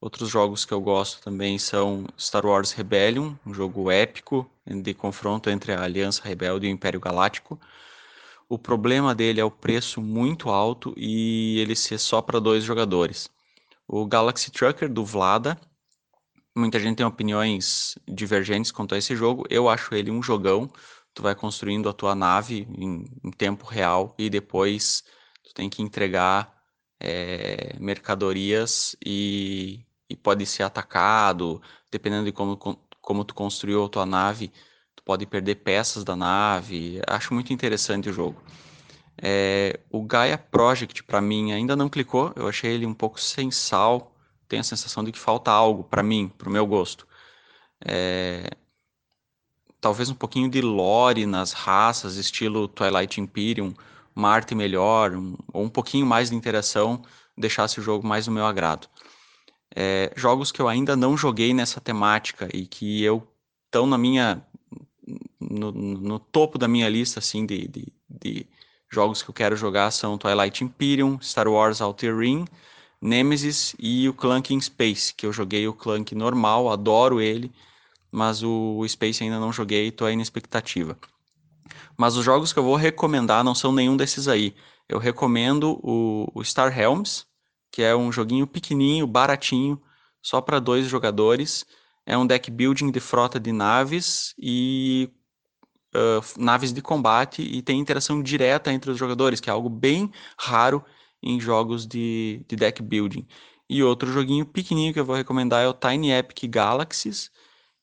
Outros 0.00 0.28
jogos 0.28 0.64
que 0.64 0.74
eu 0.74 0.80
gosto 0.80 1.22
também 1.22 1.56
são 1.56 2.04
Star 2.18 2.44
Wars 2.44 2.72
Rebellion, 2.72 3.34
um 3.46 3.54
jogo 3.54 3.88
épico 3.92 4.50
de 4.66 4.92
confronto 4.92 5.48
entre 5.48 5.72
a 5.72 5.84
Aliança 5.84 6.22
Rebelde 6.24 6.66
e 6.66 6.70
o 6.70 6.72
Império 6.72 6.98
Galáctico. 6.98 7.60
O 8.48 8.58
problema 8.58 9.14
dele 9.14 9.40
é 9.40 9.44
o 9.44 9.52
preço 9.52 10.02
muito 10.02 10.48
alto 10.50 10.92
e 10.96 11.60
ele 11.60 11.76
ser 11.76 11.98
só 11.98 12.20
para 12.20 12.40
dois 12.40 12.64
jogadores. 12.64 13.30
O 13.86 14.04
Galaxy 14.04 14.50
Trucker 14.50 14.88
do 14.88 15.04
Vlada, 15.04 15.56
muita 16.56 16.80
gente 16.80 16.96
tem 16.96 17.06
opiniões 17.06 17.96
divergentes 18.08 18.72
quanto 18.72 18.96
a 18.96 18.98
esse 18.98 19.14
jogo. 19.14 19.46
Eu 19.48 19.68
acho 19.68 19.94
ele 19.94 20.10
um 20.10 20.20
jogão 20.20 20.68
tu 21.14 21.22
vai 21.22 21.34
construindo 21.34 21.88
a 21.88 21.92
tua 21.92 22.14
nave 22.14 22.66
em, 22.76 23.04
em 23.24 23.30
tempo 23.30 23.66
real 23.66 24.14
e 24.18 24.30
depois 24.30 25.04
tu 25.44 25.54
tem 25.54 25.68
que 25.68 25.82
entregar 25.82 26.62
é, 27.00 27.76
mercadorias 27.80 28.96
e, 29.04 29.84
e, 30.08 30.16
pode 30.16 30.46
ser 30.46 30.62
atacado, 30.62 31.60
dependendo 31.90 32.24
de 32.26 32.32
como, 32.32 32.56
como 32.56 33.24
tu 33.24 33.34
construiu 33.34 33.84
a 33.84 33.88
tua 33.88 34.06
nave, 34.06 34.52
tu 34.94 35.02
pode 35.02 35.26
perder 35.26 35.56
peças 35.56 36.04
da 36.04 36.14
nave. 36.16 37.00
Acho 37.06 37.34
muito 37.34 37.52
interessante 37.52 38.08
o 38.08 38.12
jogo. 38.12 38.40
É, 39.20 39.80
o 39.90 40.02
Gaia 40.02 40.38
Project, 40.38 41.02
para 41.04 41.20
mim, 41.20 41.52
ainda 41.52 41.76
não 41.76 41.88
clicou. 41.88 42.32
Eu 42.36 42.48
achei 42.48 42.72
ele 42.72 42.86
um 42.86 42.94
pouco 42.94 43.20
sem 43.20 43.50
sal. 43.50 44.14
Tenho 44.48 44.60
a 44.60 44.64
sensação 44.64 45.02
de 45.04 45.12
que 45.12 45.18
falta 45.18 45.50
algo 45.50 45.84
para 45.84 46.02
mim, 46.02 46.28
para 46.28 46.48
o 46.48 46.52
meu 46.52 46.66
gosto. 46.66 47.06
É, 47.84 48.48
talvez 49.82 50.08
um 50.08 50.14
pouquinho 50.14 50.48
de 50.48 50.62
lore 50.62 51.26
nas 51.26 51.52
raças, 51.52 52.16
estilo 52.16 52.68
Twilight 52.68 53.20
Imperium, 53.20 53.74
uma 54.14 54.30
arte 54.30 54.54
melhor, 54.54 55.12
um, 55.12 55.36
ou 55.52 55.64
um 55.64 55.68
pouquinho 55.68 56.06
mais 56.06 56.30
de 56.30 56.36
interação, 56.36 57.02
deixasse 57.36 57.80
o 57.80 57.82
jogo 57.82 58.06
mais 58.06 58.26
do 58.26 58.30
meu 58.30 58.46
agrado. 58.46 58.86
É, 59.74 60.12
jogos 60.14 60.52
que 60.52 60.62
eu 60.62 60.68
ainda 60.68 60.94
não 60.94 61.16
joguei 61.16 61.52
nessa 61.52 61.80
temática 61.80 62.48
e 62.54 62.64
que 62.64 63.02
eu 63.02 63.26
estão 63.66 63.86
na 63.86 63.98
minha 63.98 64.46
no, 65.40 65.72
no, 65.72 66.18
topo 66.18 66.58
da 66.58 66.68
minha 66.68 66.88
lista 66.88 67.18
assim 67.18 67.44
de, 67.44 67.66
de, 67.66 67.92
de, 68.08 68.46
jogos 68.88 69.20
que 69.22 69.30
eu 69.30 69.34
quero 69.34 69.56
jogar 69.56 69.90
são 69.90 70.16
Twilight 70.16 70.62
Imperium, 70.62 71.18
Star 71.20 71.48
Wars 71.48 71.80
Outer 71.80 72.16
Rim, 72.16 72.44
Nemesis 73.00 73.74
e 73.80 74.08
o 74.08 74.14
Clank 74.14 74.54
in 74.54 74.60
Space, 74.60 75.12
que 75.12 75.26
eu 75.26 75.32
joguei 75.32 75.66
o 75.66 75.72
Clank 75.72 76.14
normal, 76.14 76.70
adoro 76.70 77.20
ele, 77.20 77.50
mas 78.12 78.42
o 78.42 78.86
Space 78.86 79.24
ainda 79.24 79.40
não 79.40 79.52
joguei 79.52 79.90
tô 79.90 80.04
aí 80.04 80.14
na 80.14 80.22
expectativa. 80.22 80.98
Mas 81.96 82.16
os 82.16 82.24
jogos 82.24 82.52
que 82.52 82.58
eu 82.58 82.64
vou 82.64 82.76
recomendar 82.76 83.42
não 83.42 83.54
são 83.54 83.72
nenhum 83.72 83.96
desses 83.96 84.28
aí. 84.28 84.54
Eu 84.88 84.98
recomendo 84.98 85.80
o, 85.82 86.30
o 86.34 86.44
Star 86.44 86.78
Helms, 86.78 87.26
que 87.70 87.82
é 87.82 87.96
um 87.96 88.12
joguinho 88.12 88.46
pequenininho, 88.46 89.06
baratinho, 89.06 89.80
só 90.20 90.40
para 90.40 90.60
dois 90.60 90.86
jogadores. 90.86 91.64
É 92.04 92.16
um 92.18 92.26
deck 92.26 92.50
building 92.50 92.90
de 92.90 93.00
frota 93.00 93.40
de 93.40 93.52
naves 93.52 94.34
e 94.38 95.10
uh, 95.94 96.42
naves 96.42 96.72
de 96.72 96.82
combate 96.82 97.42
e 97.42 97.62
tem 97.62 97.78
interação 97.78 98.22
direta 98.22 98.72
entre 98.72 98.90
os 98.90 98.98
jogadores, 98.98 99.40
que 99.40 99.48
é 99.48 99.52
algo 99.52 99.70
bem 99.70 100.10
raro 100.36 100.84
em 101.22 101.40
jogos 101.40 101.86
de, 101.86 102.44
de 102.48 102.56
deck 102.56 102.82
building. 102.82 103.26
E 103.68 103.82
outro 103.82 104.12
joguinho 104.12 104.44
pequenininho 104.44 104.92
que 104.92 105.00
eu 105.00 105.04
vou 105.04 105.16
recomendar 105.16 105.62
é 105.62 105.68
o 105.68 105.72
Tiny 105.72 106.10
Epic 106.10 106.44
Galaxies, 106.50 107.30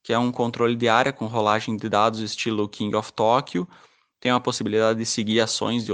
que 0.03 0.13
é 0.13 0.19
um 0.19 0.31
controle 0.31 0.75
de 0.75 0.87
área 0.87 1.13
com 1.13 1.25
rolagem 1.25 1.77
de 1.77 1.89
dados 1.89 2.19
estilo 2.19 2.67
King 2.67 2.95
of 2.95 3.13
Tokyo. 3.13 3.67
Tem 4.19 4.31
a 4.31 4.39
possibilidade 4.39 4.99
de 4.99 5.05
seguir 5.05 5.39
ações 5.41 5.85
de, 5.85 5.93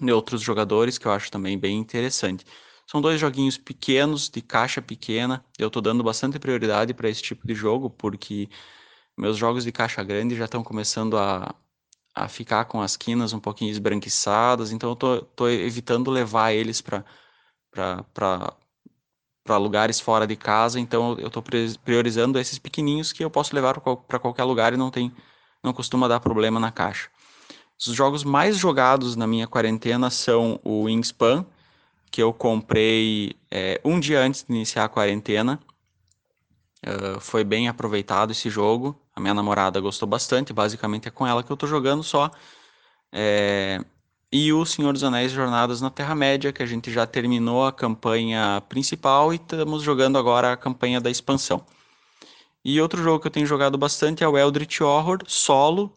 de 0.00 0.12
outros 0.12 0.40
jogadores, 0.40 0.98
que 0.98 1.06
eu 1.06 1.12
acho 1.12 1.30
também 1.30 1.58
bem 1.58 1.78
interessante. 1.78 2.44
São 2.86 3.00
dois 3.00 3.20
joguinhos 3.20 3.56
pequenos, 3.56 4.28
de 4.28 4.42
caixa 4.42 4.82
pequena. 4.82 5.44
Eu 5.58 5.68
estou 5.68 5.80
dando 5.80 6.02
bastante 6.02 6.38
prioridade 6.38 6.92
para 6.94 7.08
esse 7.08 7.22
tipo 7.22 7.46
de 7.46 7.54
jogo, 7.54 7.88
porque 7.90 8.48
meus 9.16 9.36
jogos 9.36 9.64
de 9.64 9.72
caixa 9.72 10.02
grande 10.02 10.36
já 10.36 10.46
estão 10.46 10.64
começando 10.64 11.16
a, 11.16 11.54
a 12.14 12.28
ficar 12.28 12.64
com 12.64 12.80
as 12.80 12.96
quinas 12.96 13.32
um 13.32 13.40
pouquinho 13.40 13.70
esbranquiçadas, 13.70 14.72
então 14.72 14.90
eu 14.90 14.96
tô 14.96 15.48
evitando 15.48 16.10
levar 16.10 16.52
eles 16.52 16.80
para 16.80 17.04
para 19.50 19.56
lugares 19.56 19.98
fora 19.98 20.28
de 20.28 20.36
casa, 20.36 20.78
então 20.78 21.16
eu 21.18 21.26
estou 21.26 21.42
priorizando 21.84 22.38
esses 22.38 22.56
pequenininhos 22.56 23.12
que 23.12 23.24
eu 23.24 23.28
posso 23.28 23.52
levar 23.52 23.80
para 23.80 24.18
qualquer 24.20 24.44
lugar 24.44 24.72
e 24.72 24.76
não 24.76 24.92
tem 24.92 25.12
não 25.60 25.72
costuma 25.72 26.06
dar 26.06 26.20
problema 26.20 26.60
na 26.60 26.70
caixa. 26.70 27.08
Os 27.76 27.92
jogos 27.92 28.22
mais 28.22 28.56
jogados 28.56 29.16
na 29.16 29.26
minha 29.26 29.48
quarentena 29.48 30.08
são 30.08 30.60
o 30.62 30.82
Wingspan, 30.82 31.44
que 32.12 32.22
eu 32.22 32.32
comprei 32.32 33.34
é, 33.50 33.80
um 33.84 33.98
dia 33.98 34.20
antes 34.20 34.44
de 34.44 34.54
iniciar 34.54 34.84
a 34.84 34.88
quarentena. 34.88 35.58
Uh, 36.86 37.18
foi 37.18 37.42
bem 37.42 37.68
aproveitado 37.68 38.30
esse 38.30 38.48
jogo. 38.48 38.96
A 39.16 39.20
minha 39.20 39.34
namorada 39.34 39.80
gostou 39.80 40.08
bastante, 40.08 40.52
basicamente 40.52 41.08
é 41.08 41.10
com 41.10 41.26
ela 41.26 41.42
que 41.42 41.50
eu 41.50 41.54
estou 41.54 41.68
jogando 41.68 42.04
só. 42.04 42.30
É, 43.12 43.84
e 44.32 44.52
o 44.52 44.64
Senhor 44.64 44.92
dos 44.92 45.02
Anéis 45.02 45.32
Jornadas 45.32 45.80
na 45.80 45.90
Terra-média, 45.90 46.52
que 46.52 46.62
a 46.62 46.66
gente 46.66 46.90
já 46.92 47.06
terminou 47.06 47.66
a 47.66 47.72
campanha 47.72 48.62
principal 48.68 49.32
e 49.32 49.36
estamos 49.36 49.82
jogando 49.82 50.16
agora 50.18 50.52
a 50.52 50.56
campanha 50.56 51.00
da 51.00 51.10
expansão. 51.10 51.64
E 52.64 52.80
outro 52.80 53.02
jogo 53.02 53.20
que 53.20 53.26
eu 53.26 53.30
tenho 53.30 53.46
jogado 53.46 53.76
bastante 53.78 54.22
é 54.22 54.28
o 54.28 54.38
Eldritch 54.38 54.80
Horror 54.80 55.18
solo. 55.26 55.92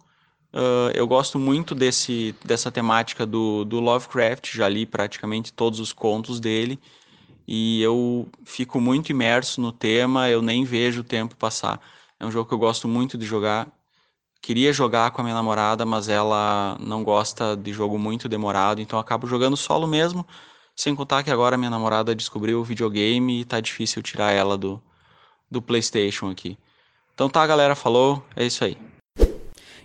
Uh, 0.53 0.89
eu 0.93 1.05
gosto 1.07 1.37
muito 1.37 1.75
desse, 1.75 2.35
dessa 2.45 2.71
temática 2.71 3.25
do, 3.25 3.65
do 3.65 3.79
Lovecraft, 3.79 4.55
já 4.55 4.69
li 4.69 4.85
praticamente 4.85 5.51
todos 5.51 5.79
os 5.79 5.91
contos 5.91 6.39
dele 6.39 6.79
e 7.47 7.81
eu 7.81 8.27
fico 8.45 8.79
muito 8.79 9.09
imerso 9.09 9.59
no 9.59 9.71
tema, 9.71 10.29
eu 10.29 10.41
nem 10.41 10.63
vejo 10.63 11.01
o 11.01 11.03
tempo 11.03 11.35
passar. 11.35 11.79
É 12.19 12.25
um 12.25 12.31
jogo 12.31 12.47
que 12.47 12.53
eu 12.53 12.59
gosto 12.59 12.87
muito 12.87 13.17
de 13.17 13.25
jogar, 13.25 13.67
queria 14.43 14.73
jogar 14.73 15.09
com 15.11 15.21
a 15.21 15.23
minha 15.23 15.33
namorada, 15.33 15.85
mas 15.85 16.09
ela 16.09 16.77
não 16.81 17.01
gosta 17.01 17.55
de 17.55 17.71
jogo 17.71 17.97
muito 17.97 18.27
demorado, 18.27 18.81
então 18.81 18.99
acabo 18.99 19.25
jogando 19.25 19.55
solo 19.55 19.87
mesmo. 19.87 20.27
Sem 20.75 20.93
contar 20.93 21.23
que 21.23 21.31
agora 21.31 21.57
minha 21.57 21.69
namorada 21.69 22.13
descobriu 22.13 22.59
o 22.59 22.63
videogame 22.63 23.39
e 23.39 23.45
tá 23.45 23.61
difícil 23.61 24.01
tirar 24.03 24.33
ela 24.33 24.57
do, 24.57 24.81
do 25.49 25.61
PlayStation 25.61 26.29
aqui. 26.29 26.57
Então 27.13 27.29
tá, 27.29 27.47
galera, 27.47 27.73
falou, 27.73 28.21
é 28.35 28.45
isso 28.45 28.65
aí. 28.65 28.77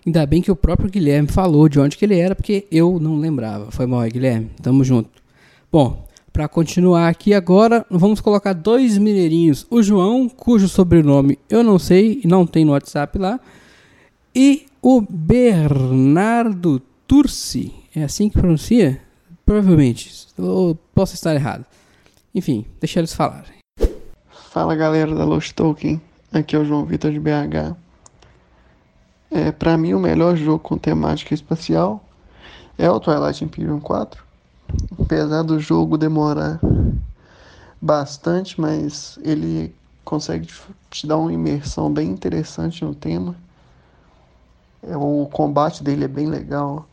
Ainda 0.04 0.26
bem 0.26 0.42
que 0.42 0.50
o 0.50 0.56
próprio 0.56 0.90
Guilherme 0.90 1.28
falou 1.28 1.68
de 1.68 1.78
onde 1.78 1.96
que 1.96 2.04
ele 2.04 2.18
era, 2.18 2.34
porque 2.34 2.66
eu 2.72 2.98
não 2.98 3.18
lembrava. 3.18 3.70
Foi 3.70 3.86
mal, 3.86 4.02
Guilherme. 4.08 4.50
Tamo 4.60 4.82
junto. 4.82 5.22
Bom, 5.70 6.04
para 6.32 6.48
continuar 6.48 7.08
aqui 7.08 7.32
agora, 7.32 7.86
vamos 7.88 8.20
colocar 8.20 8.54
dois 8.54 8.98
mineirinhos. 8.98 9.66
O 9.70 9.82
João, 9.82 10.28
cujo 10.28 10.66
sobrenome 10.66 11.38
eu 11.48 11.62
não 11.62 11.78
sei 11.78 12.22
e 12.24 12.26
não 12.26 12.46
tem 12.46 12.64
no 12.64 12.72
WhatsApp 12.72 13.18
lá, 13.18 13.38
e 14.40 14.68
o 14.80 15.00
Bernardo 15.00 16.80
Turci, 17.08 17.74
é 17.92 18.04
assim 18.04 18.28
que 18.28 18.38
pronuncia? 18.38 19.02
Provavelmente, 19.44 20.28
ou 20.38 20.76
posso 20.94 21.14
estar 21.14 21.34
errado. 21.34 21.64
Enfim, 22.32 22.64
deixa 22.78 23.00
eles 23.00 23.12
falarem. 23.12 23.58
Fala 24.30 24.76
galera 24.76 25.12
da 25.12 25.24
Lost 25.24 25.52
Token, 25.54 26.00
aqui 26.32 26.54
é 26.54 26.58
o 26.60 26.64
João 26.64 26.84
Vitor 26.84 27.10
de 27.10 27.18
BH. 27.18 27.74
É, 29.32 29.50
para 29.50 29.76
mim, 29.76 29.92
o 29.94 29.98
melhor 29.98 30.36
jogo 30.36 30.60
com 30.60 30.78
temática 30.78 31.34
espacial 31.34 32.04
é 32.78 32.88
o 32.88 33.00
Twilight 33.00 33.44
Imperium 33.44 33.80
4. 33.80 34.22
Apesar 35.00 35.42
do 35.42 35.58
jogo 35.58 35.98
demorar 35.98 36.60
bastante, 37.82 38.60
mas 38.60 39.18
ele 39.24 39.74
consegue 40.04 40.48
te 40.92 41.08
dar 41.08 41.16
uma 41.16 41.32
imersão 41.32 41.92
bem 41.92 42.08
interessante 42.08 42.84
no 42.84 42.94
tema. 42.94 43.34
É, 44.82 44.96
o 44.96 45.26
combate 45.32 45.82
dele 45.82 46.04
é 46.04 46.08
bem 46.08 46.26
legal. 46.26 46.86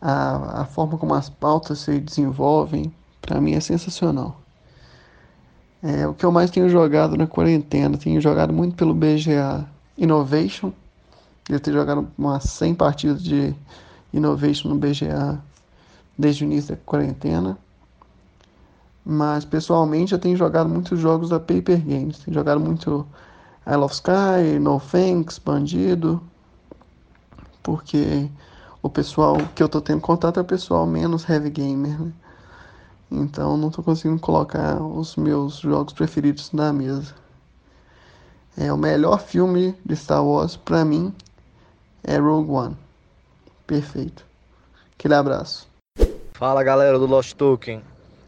A, 0.00 0.62
a 0.62 0.64
forma 0.64 0.98
como 0.98 1.14
as 1.14 1.28
pautas 1.28 1.80
se 1.80 2.00
desenvolvem, 2.00 2.92
para 3.20 3.40
mim 3.40 3.52
é 3.52 3.60
sensacional. 3.60 4.40
É 5.82 6.06
o 6.06 6.14
que 6.14 6.24
eu 6.24 6.32
mais 6.32 6.50
tenho 6.50 6.68
jogado 6.68 7.16
na 7.16 7.26
quarentena. 7.26 7.96
Tenho 7.96 8.20
jogado 8.20 8.52
muito 8.52 8.76
pelo 8.76 8.94
BGA 8.94 9.66
Innovation. 9.96 10.72
Eu 11.48 11.60
tenho 11.60 11.76
jogado 11.76 12.08
umas 12.16 12.44
100 12.44 12.74
partidas 12.74 13.22
de 13.22 13.54
Innovation 14.12 14.68
no 14.68 14.76
BGA 14.76 15.40
desde 16.16 16.44
o 16.44 16.46
início 16.46 16.74
da 16.74 16.80
quarentena. 16.84 17.58
Mas 19.04 19.44
pessoalmente 19.44 20.12
eu 20.12 20.18
tenho 20.18 20.36
jogado 20.36 20.68
muitos 20.68 21.00
jogos 21.00 21.30
da 21.30 21.40
Paper 21.40 21.80
Games. 21.84 22.18
Tenho 22.18 22.34
jogado 22.34 22.60
muito 22.60 23.06
I 23.66 23.74
Love 23.74 23.94
Sky, 23.94 24.58
No 24.60 24.80
Thanks, 24.80 25.38
Bandido 25.38 26.22
porque 27.62 28.28
o 28.82 28.88
pessoal 28.90 29.36
que 29.54 29.62
eu 29.62 29.68
tô 29.68 29.80
tendo 29.80 30.00
contato 30.00 30.38
é 30.38 30.42
o 30.42 30.46
pessoal 30.46 30.86
menos 30.86 31.28
heavy 31.28 31.50
gamer, 31.50 31.98
né? 32.00 32.12
Então 33.10 33.56
não 33.56 33.70
tô 33.70 33.82
conseguindo 33.82 34.20
colocar 34.20 34.82
os 34.82 35.16
meus 35.16 35.58
jogos 35.58 35.92
preferidos 35.92 36.50
na 36.52 36.72
mesa. 36.72 37.14
É 38.56 38.72
o 38.72 38.76
melhor 38.76 39.20
filme 39.20 39.74
de 39.84 39.94
Star 39.94 40.24
Wars 40.24 40.56
para 40.56 40.84
mim 40.84 41.14
é 42.02 42.16
Rogue 42.16 42.50
One. 42.50 42.76
Perfeito. 43.66 44.24
Aquele 44.98 45.14
abraço. 45.14 45.68
Fala 46.32 46.64
galera 46.64 46.98
do 46.98 47.06
Lost 47.06 47.34
Token. 47.34 47.82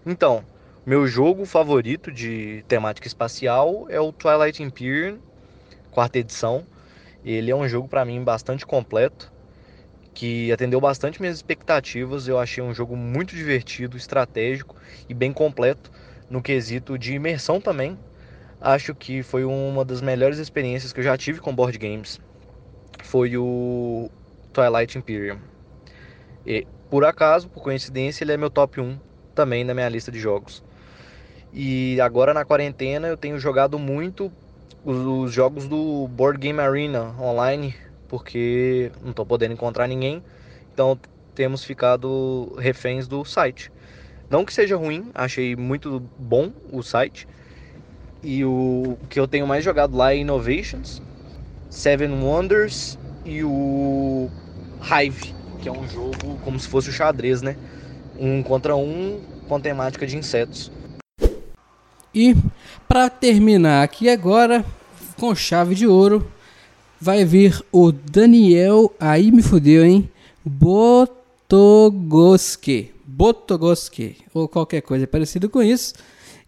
Então, 0.06 0.44
meu 0.86 1.06
jogo 1.06 1.44
favorito 1.46 2.12
de 2.12 2.64
temática 2.68 3.06
espacial 3.06 3.86
é 3.88 4.00
o 4.00 4.12
Twilight 4.12 4.62
Imperium, 4.62 5.18
quarta 5.90 6.18
edição. 6.18 6.64
Ele 7.24 7.50
é 7.50 7.56
um 7.56 7.66
jogo 7.66 7.88
para 7.88 8.04
mim 8.04 8.22
bastante 8.22 8.66
completo, 8.66 9.32
que 10.12 10.52
atendeu 10.52 10.80
bastante 10.80 11.20
minhas 11.20 11.36
expectativas. 11.36 12.28
Eu 12.28 12.38
achei 12.38 12.62
um 12.62 12.74
jogo 12.74 12.96
muito 12.96 13.34
divertido, 13.34 13.96
estratégico 13.96 14.76
e 15.08 15.14
bem 15.14 15.32
completo 15.32 15.90
no 16.28 16.42
quesito 16.42 16.98
de 16.98 17.14
imersão 17.14 17.60
também. 17.60 17.98
Acho 18.60 18.94
que 18.94 19.22
foi 19.22 19.44
uma 19.44 19.84
das 19.84 20.00
melhores 20.00 20.38
experiências 20.38 20.92
que 20.92 21.00
eu 21.00 21.04
já 21.04 21.16
tive 21.16 21.40
com 21.40 21.54
board 21.54 21.76
games. 21.78 22.20
Foi 23.02 23.36
o 23.36 24.10
Twilight 24.52 24.96
Imperium. 24.96 25.38
E, 26.46 26.66
por 26.90 27.04
acaso, 27.04 27.48
por 27.48 27.62
coincidência, 27.62 28.22
ele 28.22 28.32
é 28.32 28.36
meu 28.36 28.50
top 28.50 28.80
1 28.80 28.98
também 29.34 29.64
na 29.64 29.74
minha 29.74 29.88
lista 29.88 30.12
de 30.12 30.18
jogos. 30.18 30.62
E 31.52 32.00
agora 32.00 32.34
na 32.34 32.44
quarentena 32.44 33.08
eu 33.08 33.16
tenho 33.16 33.38
jogado 33.38 33.78
muito 33.78 34.32
os, 34.84 35.32
jogos 35.32 35.66
do 35.66 36.08
Board 36.08 36.38
Game 36.38 36.60
Arena 36.60 37.14
online, 37.20 37.74
porque 38.08 38.92
não 39.02 39.10
estou 39.10 39.24
podendo 39.24 39.54
encontrar 39.54 39.88
ninguém, 39.88 40.22
então 40.72 40.98
temos 41.34 41.64
ficado 41.64 42.54
reféns 42.58 43.08
do 43.08 43.24
site. 43.24 43.72
Não 44.28 44.44
que 44.44 44.52
seja 44.52 44.76
ruim, 44.76 45.10
achei 45.14 45.56
muito 45.56 46.00
bom 46.18 46.52
o 46.72 46.82
site. 46.82 47.26
E 48.22 48.44
o 48.44 48.96
que 49.08 49.20
eu 49.20 49.28
tenho 49.28 49.46
mais 49.46 49.64
jogado 49.64 49.96
lá 49.96 50.12
é 50.12 50.18
Innovations, 50.18 51.02
Seven 51.68 52.10
Wonders 52.22 52.98
e 53.24 53.44
o 53.44 54.30
Hive, 54.82 55.34
que 55.60 55.68
é 55.68 55.72
um 55.72 55.86
jogo 55.88 56.38
como 56.42 56.58
se 56.58 56.68
fosse 56.68 56.88
o 56.88 56.92
xadrez, 56.92 57.42
né? 57.42 57.56
Um 58.18 58.42
contra 58.42 58.74
um 58.76 59.20
com 59.46 59.60
temática 59.60 60.06
de 60.06 60.16
insetos. 60.16 60.72
E 62.14 62.34
para 62.88 63.10
terminar 63.10 63.82
aqui 63.82 64.08
agora, 64.08 64.64
com 65.18 65.34
chave 65.34 65.74
de 65.74 65.86
ouro, 65.86 66.30
vai 67.00 67.24
vir 67.24 67.60
o 67.72 67.90
Daniel. 67.92 68.92
Aí 68.98 69.32
me 69.32 69.42
fudeu, 69.42 69.84
hein? 69.84 70.10
Botogoski. 70.44 71.50
Botogoski. 73.04 74.16
Ou 74.32 74.48
qualquer 74.48 74.80
coisa 74.82 75.06
parecido 75.06 75.48
com 75.48 75.62
isso. 75.62 75.94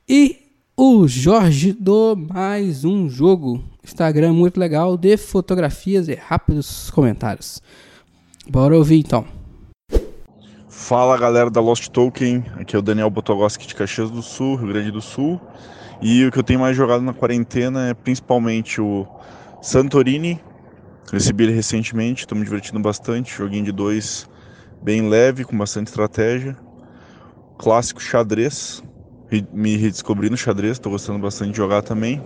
E 0.08 0.38
o 0.76 1.08
Jorge 1.08 1.72
do 1.72 2.14
mais 2.16 2.84
um 2.84 3.08
jogo. 3.08 3.64
Instagram 3.82 4.32
muito 4.32 4.60
legal 4.60 4.96
de 4.96 5.16
fotografias 5.16 6.08
e 6.08 6.14
rápidos 6.14 6.90
comentários. 6.90 7.62
Bora 8.48 8.76
ouvir 8.76 8.98
então. 8.98 9.24
Fala 10.68 11.16
galera 11.16 11.50
da 11.50 11.60
Lost 11.60 11.88
Token, 11.88 12.44
aqui 12.56 12.76
é 12.76 12.78
o 12.78 12.82
Daniel 12.82 13.08
Botogoski 13.08 13.66
de 13.66 13.74
Caxias 13.74 14.10
do 14.10 14.22
Sul, 14.22 14.56
Rio 14.56 14.68
Grande 14.68 14.90
do 14.90 15.00
Sul. 15.00 15.40
E 16.00 16.24
o 16.26 16.32
que 16.32 16.38
eu 16.38 16.44
tenho 16.44 16.60
mais 16.60 16.76
jogado 16.76 17.02
na 17.02 17.14
quarentena 17.14 17.88
é 17.88 17.94
principalmente 17.94 18.80
o 18.80 19.06
Santorini, 19.62 20.40
Recebi 21.12 21.44
ele 21.44 21.52
recentemente, 21.52 22.22
estou 22.22 22.36
me 22.36 22.44
divertindo 22.44 22.80
bastante. 22.80 23.36
Joguinho 23.36 23.64
de 23.64 23.72
dois 23.72 24.28
bem 24.82 25.08
leve, 25.08 25.44
com 25.44 25.56
bastante 25.56 25.86
estratégia. 25.86 26.56
Clássico 27.56 28.00
xadrez. 28.02 28.82
Me 29.52 29.76
redescobri 29.76 30.28
no 30.30 30.36
xadrez, 30.36 30.72
estou 30.72 30.90
gostando 30.92 31.18
bastante 31.18 31.52
de 31.52 31.56
jogar 31.56 31.82
também. 31.82 32.20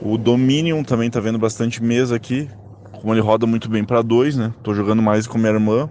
O 0.00 0.16
Dominion 0.16 0.82
também 0.82 1.08
está 1.08 1.20
vendo 1.20 1.38
bastante 1.38 1.82
mesa 1.82 2.16
aqui. 2.16 2.48
Como 2.92 3.12
ele 3.12 3.20
roda 3.20 3.46
muito 3.46 3.68
bem 3.68 3.84
para 3.84 4.00
dois, 4.00 4.36
né? 4.36 4.52
Tô 4.62 4.74
jogando 4.74 5.02
mais 5.02 5.26
com 5.26 5.36
minha 5.36 5.52
irmã, 5.52 5.88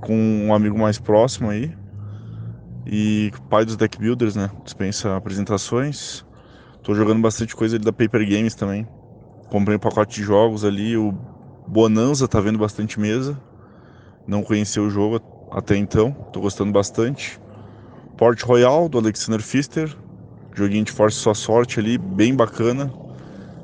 com 0.00 0.14
um 0.14 0.52
amigo 0.52 0.78
mais 0.78 0.98
próximo 0.98 1.50
aí. 1.50 1.72
E 2.86 3.30
pai 3.48 3.64
dos 3.64 3.76
deck 3.76 3.98
builders, 3.98 4.34
né? 4.34 4.50
Dispensa 4.64 5.16
apresentações. 5.16 6.24
Tô 6.82 6.94
jogando 6.94 7.20
bastante 7.20 7.54
coisa 7.54 7.76
ali 7.76 7.84
da 7.84 7.92
Paper 7.92 8.28
Games 8.28 8.54
também. 8.54 8.86
Comprei 9.48 9.76
um 9.76 9.80
pacote 9.80 10.16
de 10.16 10.22
jogos 10.22 10.64
ali. 10.64 10.96
O 10.96 11.12
Bonanza 11.66 12.26
tá 12.26 12.40
vendo 12.40 12.58
bastante 12.58 12.98
mesa. 12.98 13.40
Não 14.26 14.42
conheci 14.42 14.80
o 14.80 14.90
jogo 14.90 15.20
até 15.50 15.76
então. 15.76 16.12
Tô 16.32 16.40
gostando 16.40 16.72
bastante. 16.72 17.40
Port 18.16 18.42
Royal 18.42 18.88
do 18.88 18.98
Alexander 18.98 19.40
Pfister. 19.40 19.96
Joguinho 20.54 20.84
de 20.84 20.92
força 20.92 21.18
sua 21.18 21.34
sorte 21.34 21.80
ali, 21.80 21.96
bem 21.96 22.34
bacana. 22.34 22.92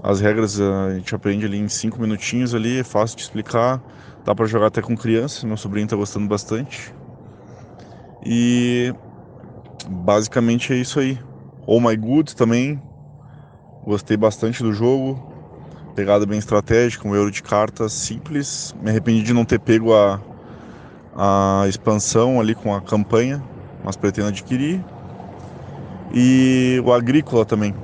As 0.03 0.21
regras 0.21 0.61
a 0.61 0.95
gente 0.95 1.15
aprende 1.15 1.45
ali 1.45 1.59
em 1.59 1.69
5 1.69 2.01
minutinhos 2.01 2.55
ali, 2.55 2.79
é 2.79 2.85
fácil 2.85 3.17
de 3.17 3.25
explicar. 3.25 3.83
Dá 4.25 4.35
para 4.35 4.47
jogar 4.47 4.69
até 4.69 4.81
com 4.81 4.97
criança, 4.97 5.47
meu 5.47 5.57
sobrinho 5.57 5.87
tá 5.87 5.97
gostando 5.97 6.27
bastante. 6.27 6.95
E 8.25 8.95
basicamente 9.89 10.73
é 10.73 10.77
isso 10.77 11.01
aí. 11.01 11.19
Oh 11.67 11.81
My 11.81 11.97
Good 11.97 12.37
também. 12.37 12.81
Gostei 13.85 14.17
bastante 14.17 14.63
do 14.63 14.73
jogo 14.73 15.29
pegada 15.99 16.25
bem 16.25 16.39
estratégica, 16.39 17.09
um 17.09 17.13
euro 17.17 17.29
de 17.29 17.43
cartas 17.43 17.93
simples. 17.93 18.73
Me 18.81 18.89
arrependi 18.89 19.21
de 19.21 19.33
não 19.33 19.45
ter 19.45 19.59
pego 19.59 19.93
a, 19.93 20.21
a 21.17 21.67
expansão 21.67 22.41
ali 22.41 22.55
com 22.55 22.73
a 22.73 22.81
campanha, 22.81 23.43
mas 23.83 23.97
pretendo 23.97 24.29
adquirir. 24.29 24.81
E 26.15 26.81
o 26.85 26.93
agrícola 26.93 27.45
também. 27.45 27.75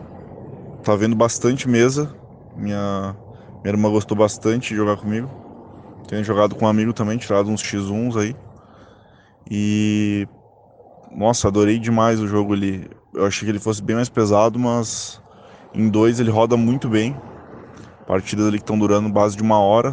Tá 0.84 0.94
vendo 0.94 1.16
bastante 1.16 1.68
mesa. 1.68 2.14
Minha, 2.54 3.16
minha 3.64 3.72
irmã 3.74 3.90
gostou 3.90 4.16
bastante 4.16 4.68
de 4.68 4.76
jogar 4.76 4.96
comigo. 4.96 5.28
Tenho 6.06 6.22
jogado 6.22 6.54
com 6.54 6.66
um 6.66 6.68
amigo 6.68 6.92
também, 6.92 7.18
tirado 7.18 7.50
uns 7.50 7.64
X1s 7.64 8.16
aí. 8.16 8.36
E. 9.50 10.28
Nossa, 11.14 11.48
adorei 11.48 11.78
demais 11.78 12.20
o 12.20 12.26
jogo 12.26 12.52
ali. 12.52 12.90
Eu 13.14 13.24
achei 13.24 13.46
que 13.46 13.50
ele 13.50 13.60
fosse 13.60 13.80
bem 13.80 13.94
mais 13.94 14.08
pesado, 14.08 14.58
mas 14.58 15.22
em 15.72 15.88
dois 15.88 16.18
ele 16.18 16.30
roda 16.30 16.56
muito 16.56 16.88
bem. 16.88 17.16
Partidas 18.06 18.46
ali 18.46 18.58
que 18.58 18.64
estão 18.64 18.78
durando 18.78 19.08
base 19.08 19.36
de 19.36 19.42
uma 19.42 19.58
hora. 19.58 19.92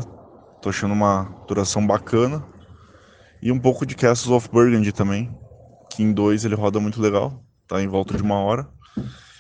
Tô 0.61 0.69
achando 0.69 0.93
uma 0.93 1.27
duração 1.47 1.85
bacana. 1.85 2.43
E 3.41 3.51
um 3.51 3.59
pouco 3.59 3.85
de 3.85 3.95
Castles 3.95 4.31
of 4.31 4.49
Burgundy 4.49 4.91
também. 4.91 5.29
Que 5.89 6.03
em 6.03 6.11
dois 6.11 6.43
ele 6.43 6.55
roda 6.55 6.79
muito 6.79 6.99
legal. 6.99 7.43
Tá 7.67 7.81
em 7.81 7.87
volta 7.87 8.15
de 8.15 8.23
uma 8.23 8.39
hora. 8.39 8.67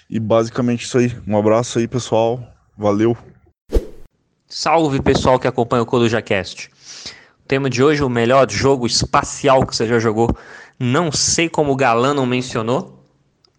E 0.09 0.19
basicamente 0.19 0.85
isso 0.85 0.97
aí. 0.97 1.15
Um 1.27 1.37
abraço 1.37 1.79
aí, 1.79 1.87
pessoal. 1.87 2.43
Valeu. 2.77 3.17
Salve 4.47 5.01
pessoal 5.01 5.39
que 5.39 5.47
acompanha 5.47 5.83
o 5.83 5.85
CorujaCast. 5.85 6.69
O 7.43 7.47
tema 7.47 7.69
de 7.69 7.83
hoje, 7.83 8.03
o 8.03 8.09
melhor 8.09 8.49
jogo 8.49 8.85
espacial 8.85 9.65
que 9.65 9.75
você 9.75 9.87
já 9.87 9.99
jogou. 9.99 10.29
Não 10.83 11.11
sei 11.11 11.47
como 11.47 11.71
o 11.71 11.75
Galã 11.75 12.11
não 12.11 12.25
mencionou 12.25 13.05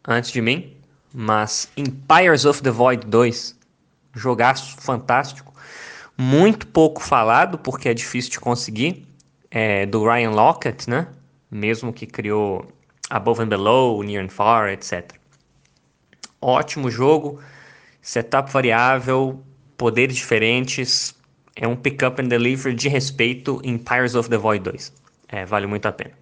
antes 0.04 0.32
de 0.32 0.42
mim, 0.42 0.76
mas 1.14 1.70
Empires 1.76 2.44
of 2.44 2.60
the 2.60 2.70
Void 2.72 3.06
2 3.06 3.56
jogaço 4.12 4.76
fantástico, 4.80 5.54
muito 6.18 6.66
pouco 6.66 7.00
falado 7.00 7.58
porque 7.58 7.88
é 7.88 7.94
difícil 7.94 8.32
de 8.32 8.40
conseguir, 8.40 9.06
é, 9.52 9.86
do 9.86 10.02
Ryan 10.04 10.30
Lockett, 10.30 10.90
né? 10.90 11.06
Mesmo 11.48 11.92
que 11.92 12.08
criou 12.08 12.66
Above 13.08 13.42
and 13.42 13.48
Below, 13.50 14.02
Near 14.02 14.24
and 14.24 14.28
Far, 14.28 14.70
etc. 14.70 15.12
Ótimo 16.40 16.90
jogo, 16.90 17.38
setup 18.00 18.50
variável, 18.50 19.40
poderes 19.76 20.16
diferentes, 20.16 21.14
é 21.54 21.68
um 21.68 21.76
pick-up 21.76 22.20
and 22.20 22.26
delivery 22.26 22.74
de 22.74 22.88
respeito 22.88 23.60
em 23.62 23.74
Empires 23.74 24.16
of 24.16 24.28
the 24.28 24.36
Void 24.36 24.64
2. 24.64 24.92
É, 25.28 25.46
vale 25.46 25.68
muito 25.68 25.86
a 25.86 25.92
pena. 25.92 26.20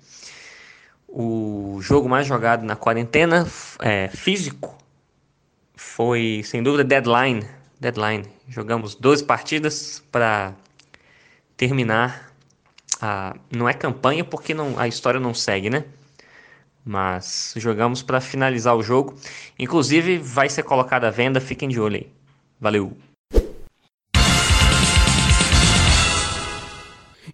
O 1.13 1.79
jogo 1.83 2.09
mais 2.09 2.27
jogado 2.27 2.65
na 2.65 2.77
quarentena 2.77 3.47
é, 3.81 4.09
físico 4.09 4.79
foi, 5.75 6.43
sem 6.45 6.63
dúvida, 6.63 6.85
Deadline, 6.85 7.45
deadline. 7.81 8.25
Jogamos 8.49 8.95
12 8.95 9.25
partidas 9.25 10.03
para 10.13 10.55
terminar 11.57 12.33
a 13.01 13.35
não 13.51 13.69
é 13.69 13.75
campanha 13.75 14.25
porque 14.25 14.55
não, 14.55 14.79
a 14.79 14.87
história 14.87 15.19
não 15.19 15.35
segue, 15.35 15.69
né? 15.69 15.85
Mas 16.85 17.55
jogamos 17.57 18.03
para 18.03 18.21
finalizar 18.21 18.77
o 18.77 18.83
jogo. 18.83 19.15
Inclusive 19.59 20.19
vai 20.19 20.49
ser 20.49 20.63
colocado 20.63 21.05
à 21.05 21.11
venda, 21.11 21.41
fiquem 21.41 21.69
de 21.69 21.81
olho 21.81 21.97
aí. 21.97 22.07
Valeu. 22.61 22.97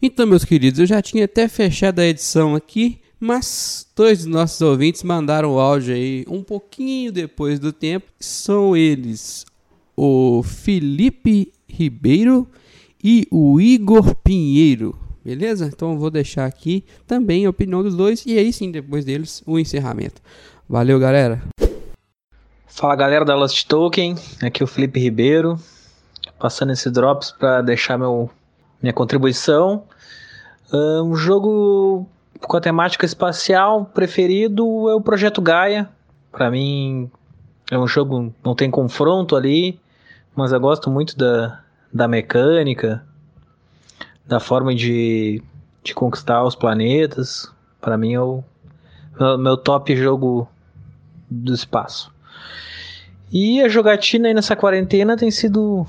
Então, 0.00 0.26
meus 0.26 0.44
queridos, 0.44 0.78
eu 0.78 0.86
já 0.86 1.00
tinha 1.00 1.24
até 1.24 1.48
fechado 1.48 2.00
a 2.00 2.06
edição 2.06 2.54
aqui, 2.54 3.00
mas 3.18 3.86
dois 3.96 4.18
dos 4.18 4.26
nossos 4.26 4.60
ouvintes 4.60 5.02
mandaram 5.02 5.54
o 5.54 5.58
áudio 5.58 5.94
aí 5.94 6.24
um 6.28 6.42
pouquinho 6.42 7.10
depois 7.10 7.58
do 7.58 7.72
tempo. 7.72 8.06
São 8.20 8.76
eles 8.76 9.44
o 9.96 10.42
Felipe 10.42 11.52
Ribeiro 11.68 12.46
e 13.02 13.26
o 13.30 13.60
Igor 13.60 14.14
Pinheiro. 14.16 14.98
Beleza? 15.24 15.66
Então 15.66 15.92
eu 15.92 15.98
vou 15.98 16.10
deixar 16.10 16.46
aqui 16.46 16.84
também 17.06 17.46
a 17.46 17.50
opinião 17.50 17.82
dos 17.82 17.96
dois 17.96 18.24
e 18.26 18.38
aí 18.38 18.52
sim, 18.52 18.70
depois 18.70 19.04
deles, 19.04 19.42
o 19.46 19.58
encerramento. 19.58 20.20
Valeu, 20.68 21.00
galera. 21.00 21.42
Fala, 22.66 22.94
galera 22.94 23.24
da 23.24 23.34
Lost 23.34 23.66
Token. 23.66 24.14
Aqui 24.42 24.62
é 24.62 24.64
o 24.64 24.66
Felipe 24.68 25.00
Ribeiro, 25.00 25.58
passando 26.38 26.72
esse 26.72 26.90
drops 26.90 27.32
para 27.32 27.62
deixar 27.62 27.96
meu 27.96 28.30
minha 28.82 28.92
contribuição. 28.92 29.84
Um 30.72 31.16
jogo 31.16 32.06
com 32.40 32.56
a 32.56 32.60
temática 32.60 33.04
espacial 33.04 33.86
preferido 33.86 34.88
é 34.88 34.94
o 34.94 35.00
Projeto 35.00 35.40
Gaia. 35.40 35.88
Para 36.30 36.50
mim 36.50 37.10
é 37.70 37.78
um 37.78 37.86
jogo 37.86 38.32
não 38.44 38.54
tem 38.54 38.70
confronto 38.70 39.36
ali, 39.36 39.80
mas 40.34 40.52
eu 40.52 40.60
gosto 40.60 40.90
muito 40.90 41.16
da, 41.16 41.60
da 41.92 42.06
mecânica, 42.06 43.04
da 44.26 44.38
forma 44.38 44.74
de, 44.74 45.42
de 45.82 45.94
conquistar 45.94 46.44
os 46.44 46.54
planetas. 46.54 47.50
Para 47.80 47.96
mim 47.96 48.14
é 48.14 48.20
o 48.20 48.42
meu, 49.38 49.56
top 49.56 49.96
jogo 49.96 50.48
do 51.30 51.54
espaço. 51.54 52.12
E 53.32 53.60
a 53.62 53.68
jogatina 53.68 54.28
aí 54.28 54.34
nessa 54.34 54.54
quarentena 54.54 55.16
tem 55.16 55.30
sido 55.30 55.86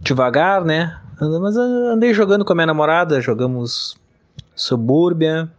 devagar, 0.00 0.64
né? 0.64 0.98
Mas 1.20 1.56
andei 1.56 2.14
jogando 2.14 2.44
com 2.44 2.52
a 2.52 2.56
minha 2.56 2.66
namorada, 2.66 3.20
jogamos 3.20 3.96
Suburbia, 4.54 5.50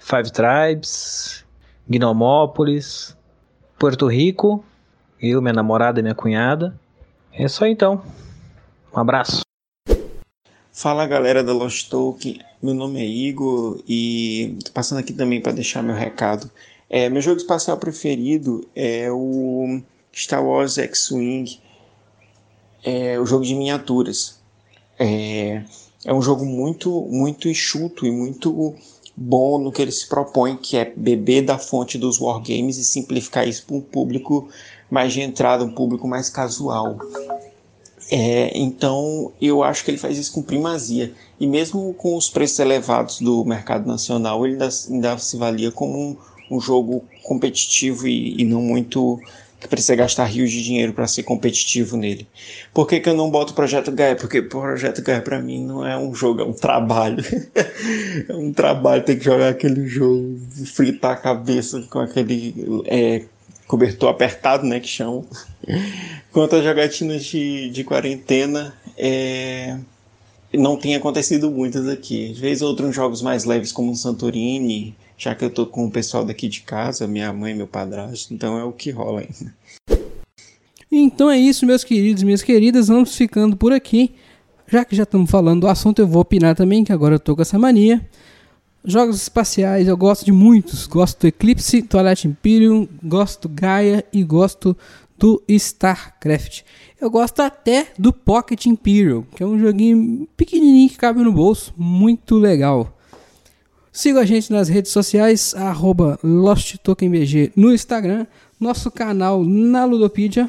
Five 0.00 0.32
Tribes, 0.32 1.44
Gnomópolis, 1.86 3.16
Porto 3.78 4.08
Rico, 4.08 4.64
eu, 5.20 5.40
minha 5.40 5.52
namorada 5.52 6.00
e 6.00 6.02
minha 6.02 6.14
cunhada. 6.14 6.74
É 7.32 7.46
só 7.46 7.66
então. 7.66 8.02
Um 8.92 8.98
abraço. 8.98 9.42
Fala 10.72 11.06
galera 11.06 11.44
da 11.44 11.52
Lost 11.52 11.90
Talk, 11.90 12.40
meu 12.62 12.74
nome 12.74 13.00
é 13.00 13.04
Igor 13.04 13.82
e 13.86 14.56
tô 14.64 14.72
passando 14.72 14.98
aqui 14.98 15.12
também 15.12 15.40
para 15.40 15.52
deixar 15.52 15.82
meu 15.82 15.94
recado. 15.94 16.50
É, 16.88 17.08
meu 17.08 17.20
jogo 17.20 17.36
espacial 17.36 17.76
preferido 17.76 18.66
é 18.74 19.10
o 19.12 19.80
Star 20.12 20.44
Wars 20.44 20.78
X-Wing, 20.78 21.60
é 22.82 23.18
o 23.20 23.26
jogo 23.26 23.44
de 23.44 23.54
miniaturas. 23.54 24.40
É, 24.98 25.62
é 26.04 26.14
um 26.14 26.22
jogo 26.22 26.44
muito, 26.44 27.02
muito 27.10 27.48
enxuto 27.48 28.06
e 28.06 28.10
muito 28.10 28.74
bom 29.16 29.58
no 29.58 29.72
que 29.72 29.82
ele 29.82 29.92
se 29.92 30.08
propõe, 30.08 30.56
que 30.56 30.76
é 30.76 30.92
beber 30.96 31.42
da 31.42 31.58
fonte 31.58 31.98
dos 31.98 32.20
wargames 32.20 32.78
e 32.78 32.84
simplificar 32.84 33.46
isso 33.46 33.64
para 33.66 33.76
um 33.76 33.80
público 33.80 34.48
mais 34.90 35.12
de 35.12 35.20
entrada, 35.20 35.64
um 35.64 35.74
público 35.74 36.08
mais 36.08 36.28
casual. 36.28 36.98
É, 38.10 38.50
então 38.58 39.30
eu 39.40 39.62
acho 39.62 39.84
que 39.84 39.90
ele 39.92 39.98
faz 39.98 40.18
isso 40.18 40.32
com 40.32 40.42
primazia. 40.42 41.14
E 41.38 41.46
mesmo 41.46 41.94
com 41.94 42.16
os 42.16 42.28
preços 42.28 42.58
elevados 42.58 43.20
do 43.20 43.44
mercado 43.44 43.86
nacional, 43.86 44.44
ele 44.44 44.54
ainda, 44.54 44.68
ainda 44.90 45.18
se 45.18 45.36
valia 45.36 45.70
como 45.70 45.96
um, 45.96 46.16
um 46.50 46.60
jogo 46.60 47.04
competitivo 47.22 48.08
e, 48.08 48.40
e, 48.40 48.44
não 48.44 48.60
muito 48.60 49.20
que 49.60 49.68
precisa 49.68 49.94
gastar 49.94 50.24
rios 50.24 50.50
de 50.50 50.64
dinheiro 50.64 50.94
para 50.94 51.06
ser 51.06 51.22
competitivo 51.22 51.96
nele. 51.96 52.26
Por 52.72 52.88
que, 52.88 52.98
que 52.98 53.08
eu 53.08 53.14
não 53.14 53.30
boto 53.30 53.52
o 53.52 53.54
Projeto 53.54 53.92
Gaia? 53.92 54.16
Porque 54.16 54.38
o 54.38 54.48
Projeto 54.48 55.02
Gaia 55.02 55.20
para 55.20 55.38
mim 55.38 55.62
não 55.62 55.86
é 55.86 55.96
um 55.98 56.14
jogo, 56.14 56.40
é 56.40 56.44
um 56.44 56.54
trabalho. 56.54 57.22
é 58.26 58.34
um 58.34 58.52
trabalho 58.52 59.04
ter 59.04 59.16
que 59.16 59.24
jogar 59.24 59.50
aquele 59.50 59.86
jogo, 59.86 60.40
fritar 60.64 61.12
a 61.12 61.16
cabeça 61.16 61.82
com 61.90 61.98
aquele 61.98 62.82
é, 62.86 63.24
cobertor 63.66 64.08
apertado, 64.08 64.66
né, 64.66 64.80
que 64.80 64.88
chamam. 64.88 65.26
Quanto 66.32 66.56
às 66.56 66.64
jogatinas 66.64 67.24
de, 67.24 67.68
de 67.68 67.84
quarentena, 67.84 68.74
é... 68.96 69.76
não 70.54 70.76
tem 70.76 70.94
acontecido 70.94 71.50
muitas 71.50 71.86
aqui. 71.86 72.32
Às 72.32 72.38
vezes 72.38 72.62
outros 72.62 72.94
jogos 72.94 73.20
mais 73.20 73.44
leves 73.44 73.72
como 73.72 73.92
o 73.92 73.96
Santorini, 73.96 74.96
já 75.20 75.34
que 75.34 75.44
eu 75.44 75.50
tô 75.50 75.66
com 75.66 75.84
o 75.84 75.90
pessoal 75.90 76.24
daqui 76.24 76.48
de 76.48 76.62
casa, 76.62 77.06
minha 77.06 77.30
mãe, 77.30 77.54
meu 77.54 77.66
padrasto, 77.66 78.32
então 78.32 78.58
é 78.58 78.64
o 78.64 78.72
que 78.72 78.90
rola 78.90 79.20
ainda. 79.20 79.54
Então 80.90 81.30
é 81.30 81.38
isso, 81.38 81.66
meus 81.66 81.84
queridos 81.84 82.22
minhas 82.22 82.42
queridas, 82.42 82.88
vamos 82.88 83.14
ficando 83.14 83.54
por 83.54 83.70
aqui. 83.70 84.14
Já 84.66 84.82
que 84.82 84.96
já 84.96 85.02
estamos 85.02 85.30
falando 85.30 85.60
do 85.60 85.68
assunto, 85.68 85.98
eu 85.98 86.08
vou 86.08 86.22
opinar 86.22 86.56
também, 86.56 86.82
que 86.82 86.92
agora 86.92 87.16
eu 87.16 87.20
tô 87.20 87.36
com 87.36 87.42
essa 87.42 87.58
mania. 87.58 88.08
Jogos 88.82 89.20
espaciais, 89.20 89.86
eu 89.86 89.96
gosto 89.96 90.24
de 90.24 90.32
muitos. 90.32 90.86
Gosto 90.86 91.20
do 91.20 91.26
Eclipse, 91.26 91.82
Twilight 91.82 92.26
Imperium, 92.26 92.88
gosto 93.02 93.46
do 93.46 93.54
Gaia 93.54 94.02
e 94.10 94.24
gosto 94.24 94.74
do 95.18 95.42
StarCraft. 95.46 96.62
Eu 96.98 97.10
gosto 97.10 97.40
até 97.40 97.88
do 97.98 98.10
Pocket 98.10 98.64
Imperial, 98.64 99.26
que 99.36 99.42
é 99.42 99.46
um 99.46 99.58
joguinho 99.58 100.26
pequenininho 100.34 100.88
que 100.88 100.96
cabe 100.96 101.20
no 101.20 101.32
bolso, 101.32 101.74
muito 101.76 102.36
legal. 102.36 102.96
Siga 103.92 104.20
a 104.20 104.24
gente 104.24 104.52
nas 104.52 104.68
redes 104.68 104.92
sociais, 104.92 105.52
arroba 105.54 106.16
LostTokenBG 106.22 107.52
no 107.56 107.74
Instagram. 107.74 108.24
Nosso 108.58 108.88
canal 108.88 109.42
na 109.44 109.84
Ludopedia 109.84 110.48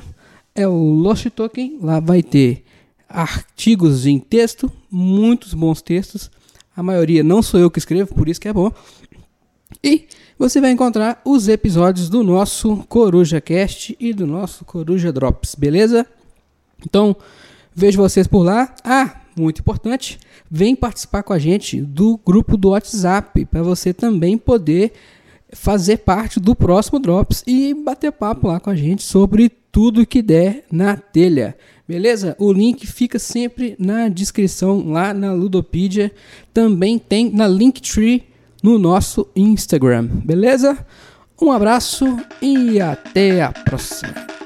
é 0.53 0.67
o 0.67 0.75
Lost 0.75 1.27
Token. 1.31 1.79
Lá 1.81 1.99
vai 1.99 2.21
ter 2.21 2.63
artigos 3.09 4.05
em 4.05 4.19
texto, 4.19 4.71
muitos 4.91 5.55
bons 5.55 5.81
textos. 5.81 6.29
A 6.75 6.83
maioria 6.83 7.23
não 7.23 7.41
sou 7.41 7.59
eu 7.59 7.71
que 7.71 7.79
escrevo, 7.79 8.13
por 8.13 8.29
isso 8.29 8.39
que 8.39 8.47
é 8.47 8.53
bom. 8.53 8.71
E 9.83 10.07
você 10.37 10.61
vai 10.61 10.69
encontrar 10.69 11.19
os 11.25 11.47
episódios 11.47 12.09
do 12.09 12.23
nosso 12.23 12.77
Coruja 12.87 13.41
Cast 13.41 13.97
e 13.99 14.13
do 14.13 14.27
nosso 14.27 14.63
Coruja 14.65 15.11
Drops, 15.11 15.55
beleza? 15.55 16.05
Então, 16.85 17.15
vejo 17.73 17.97
vocês 17.97 18.27
por 18.27 18.43
lá. 18.43 18.73
Ah, 18.83 19.20
muito 19.41 19.59
importante, 19.59 20.19
vem 20.49 20.75
participar 20.75 21.23
com 21.23 21.33
a 21.33 21.39
gente 21.39 21.81
do 21.81 22.19
grupo 22.25 22.55
do 22.55 22.69
WhatsApp 22.69 23.45
para 23.45 23.61
você 23.61 23.93
também 23.93 24.37
poder 24.37 24.93
fazer 25.51 25.97
parte 25.97 26.39
do 26.39 26.55
próximo 26.55 26.99
Drops 26.99 27.43
e 27.45 27.73
bater 27.73 28.11
papo 28.11 28.47
lá 28.47 28.59
com 28.59 28.69
a 28.69 28.75
gente 28.75 29.03
sobre 29.03 29.49
tudo 29.71 30.05
que 30.05 30.21
der 30.21 30.65
na 30.71 30.95
telha. 30.95 31.55
Beleza? 31.87 32.35
O 32.39 32.53
link 32.53 32.87
fica 32.87 33.19
sempre 33.19 33.75
na 33.77 34.07
descrição 34.07 34.91
lá 34.91 35.13
na 35.13 35.33
Ludopedia. 35.33 36.11
Também 36.53 36.97
tem 36.97 37.29
na 37.29 37.47
Linktree 37.47 38.23
no 38.63 38.79
nosso 38.79 39.27
Instagram. 39.35 40.07
Beleza? 40.07 40.85
Um 41.41 41.51
abraço 41.51 42.05
e 42.41 42.79
até 42.79 43.41
a 43.41 43.51
próxima. 43.51 44.40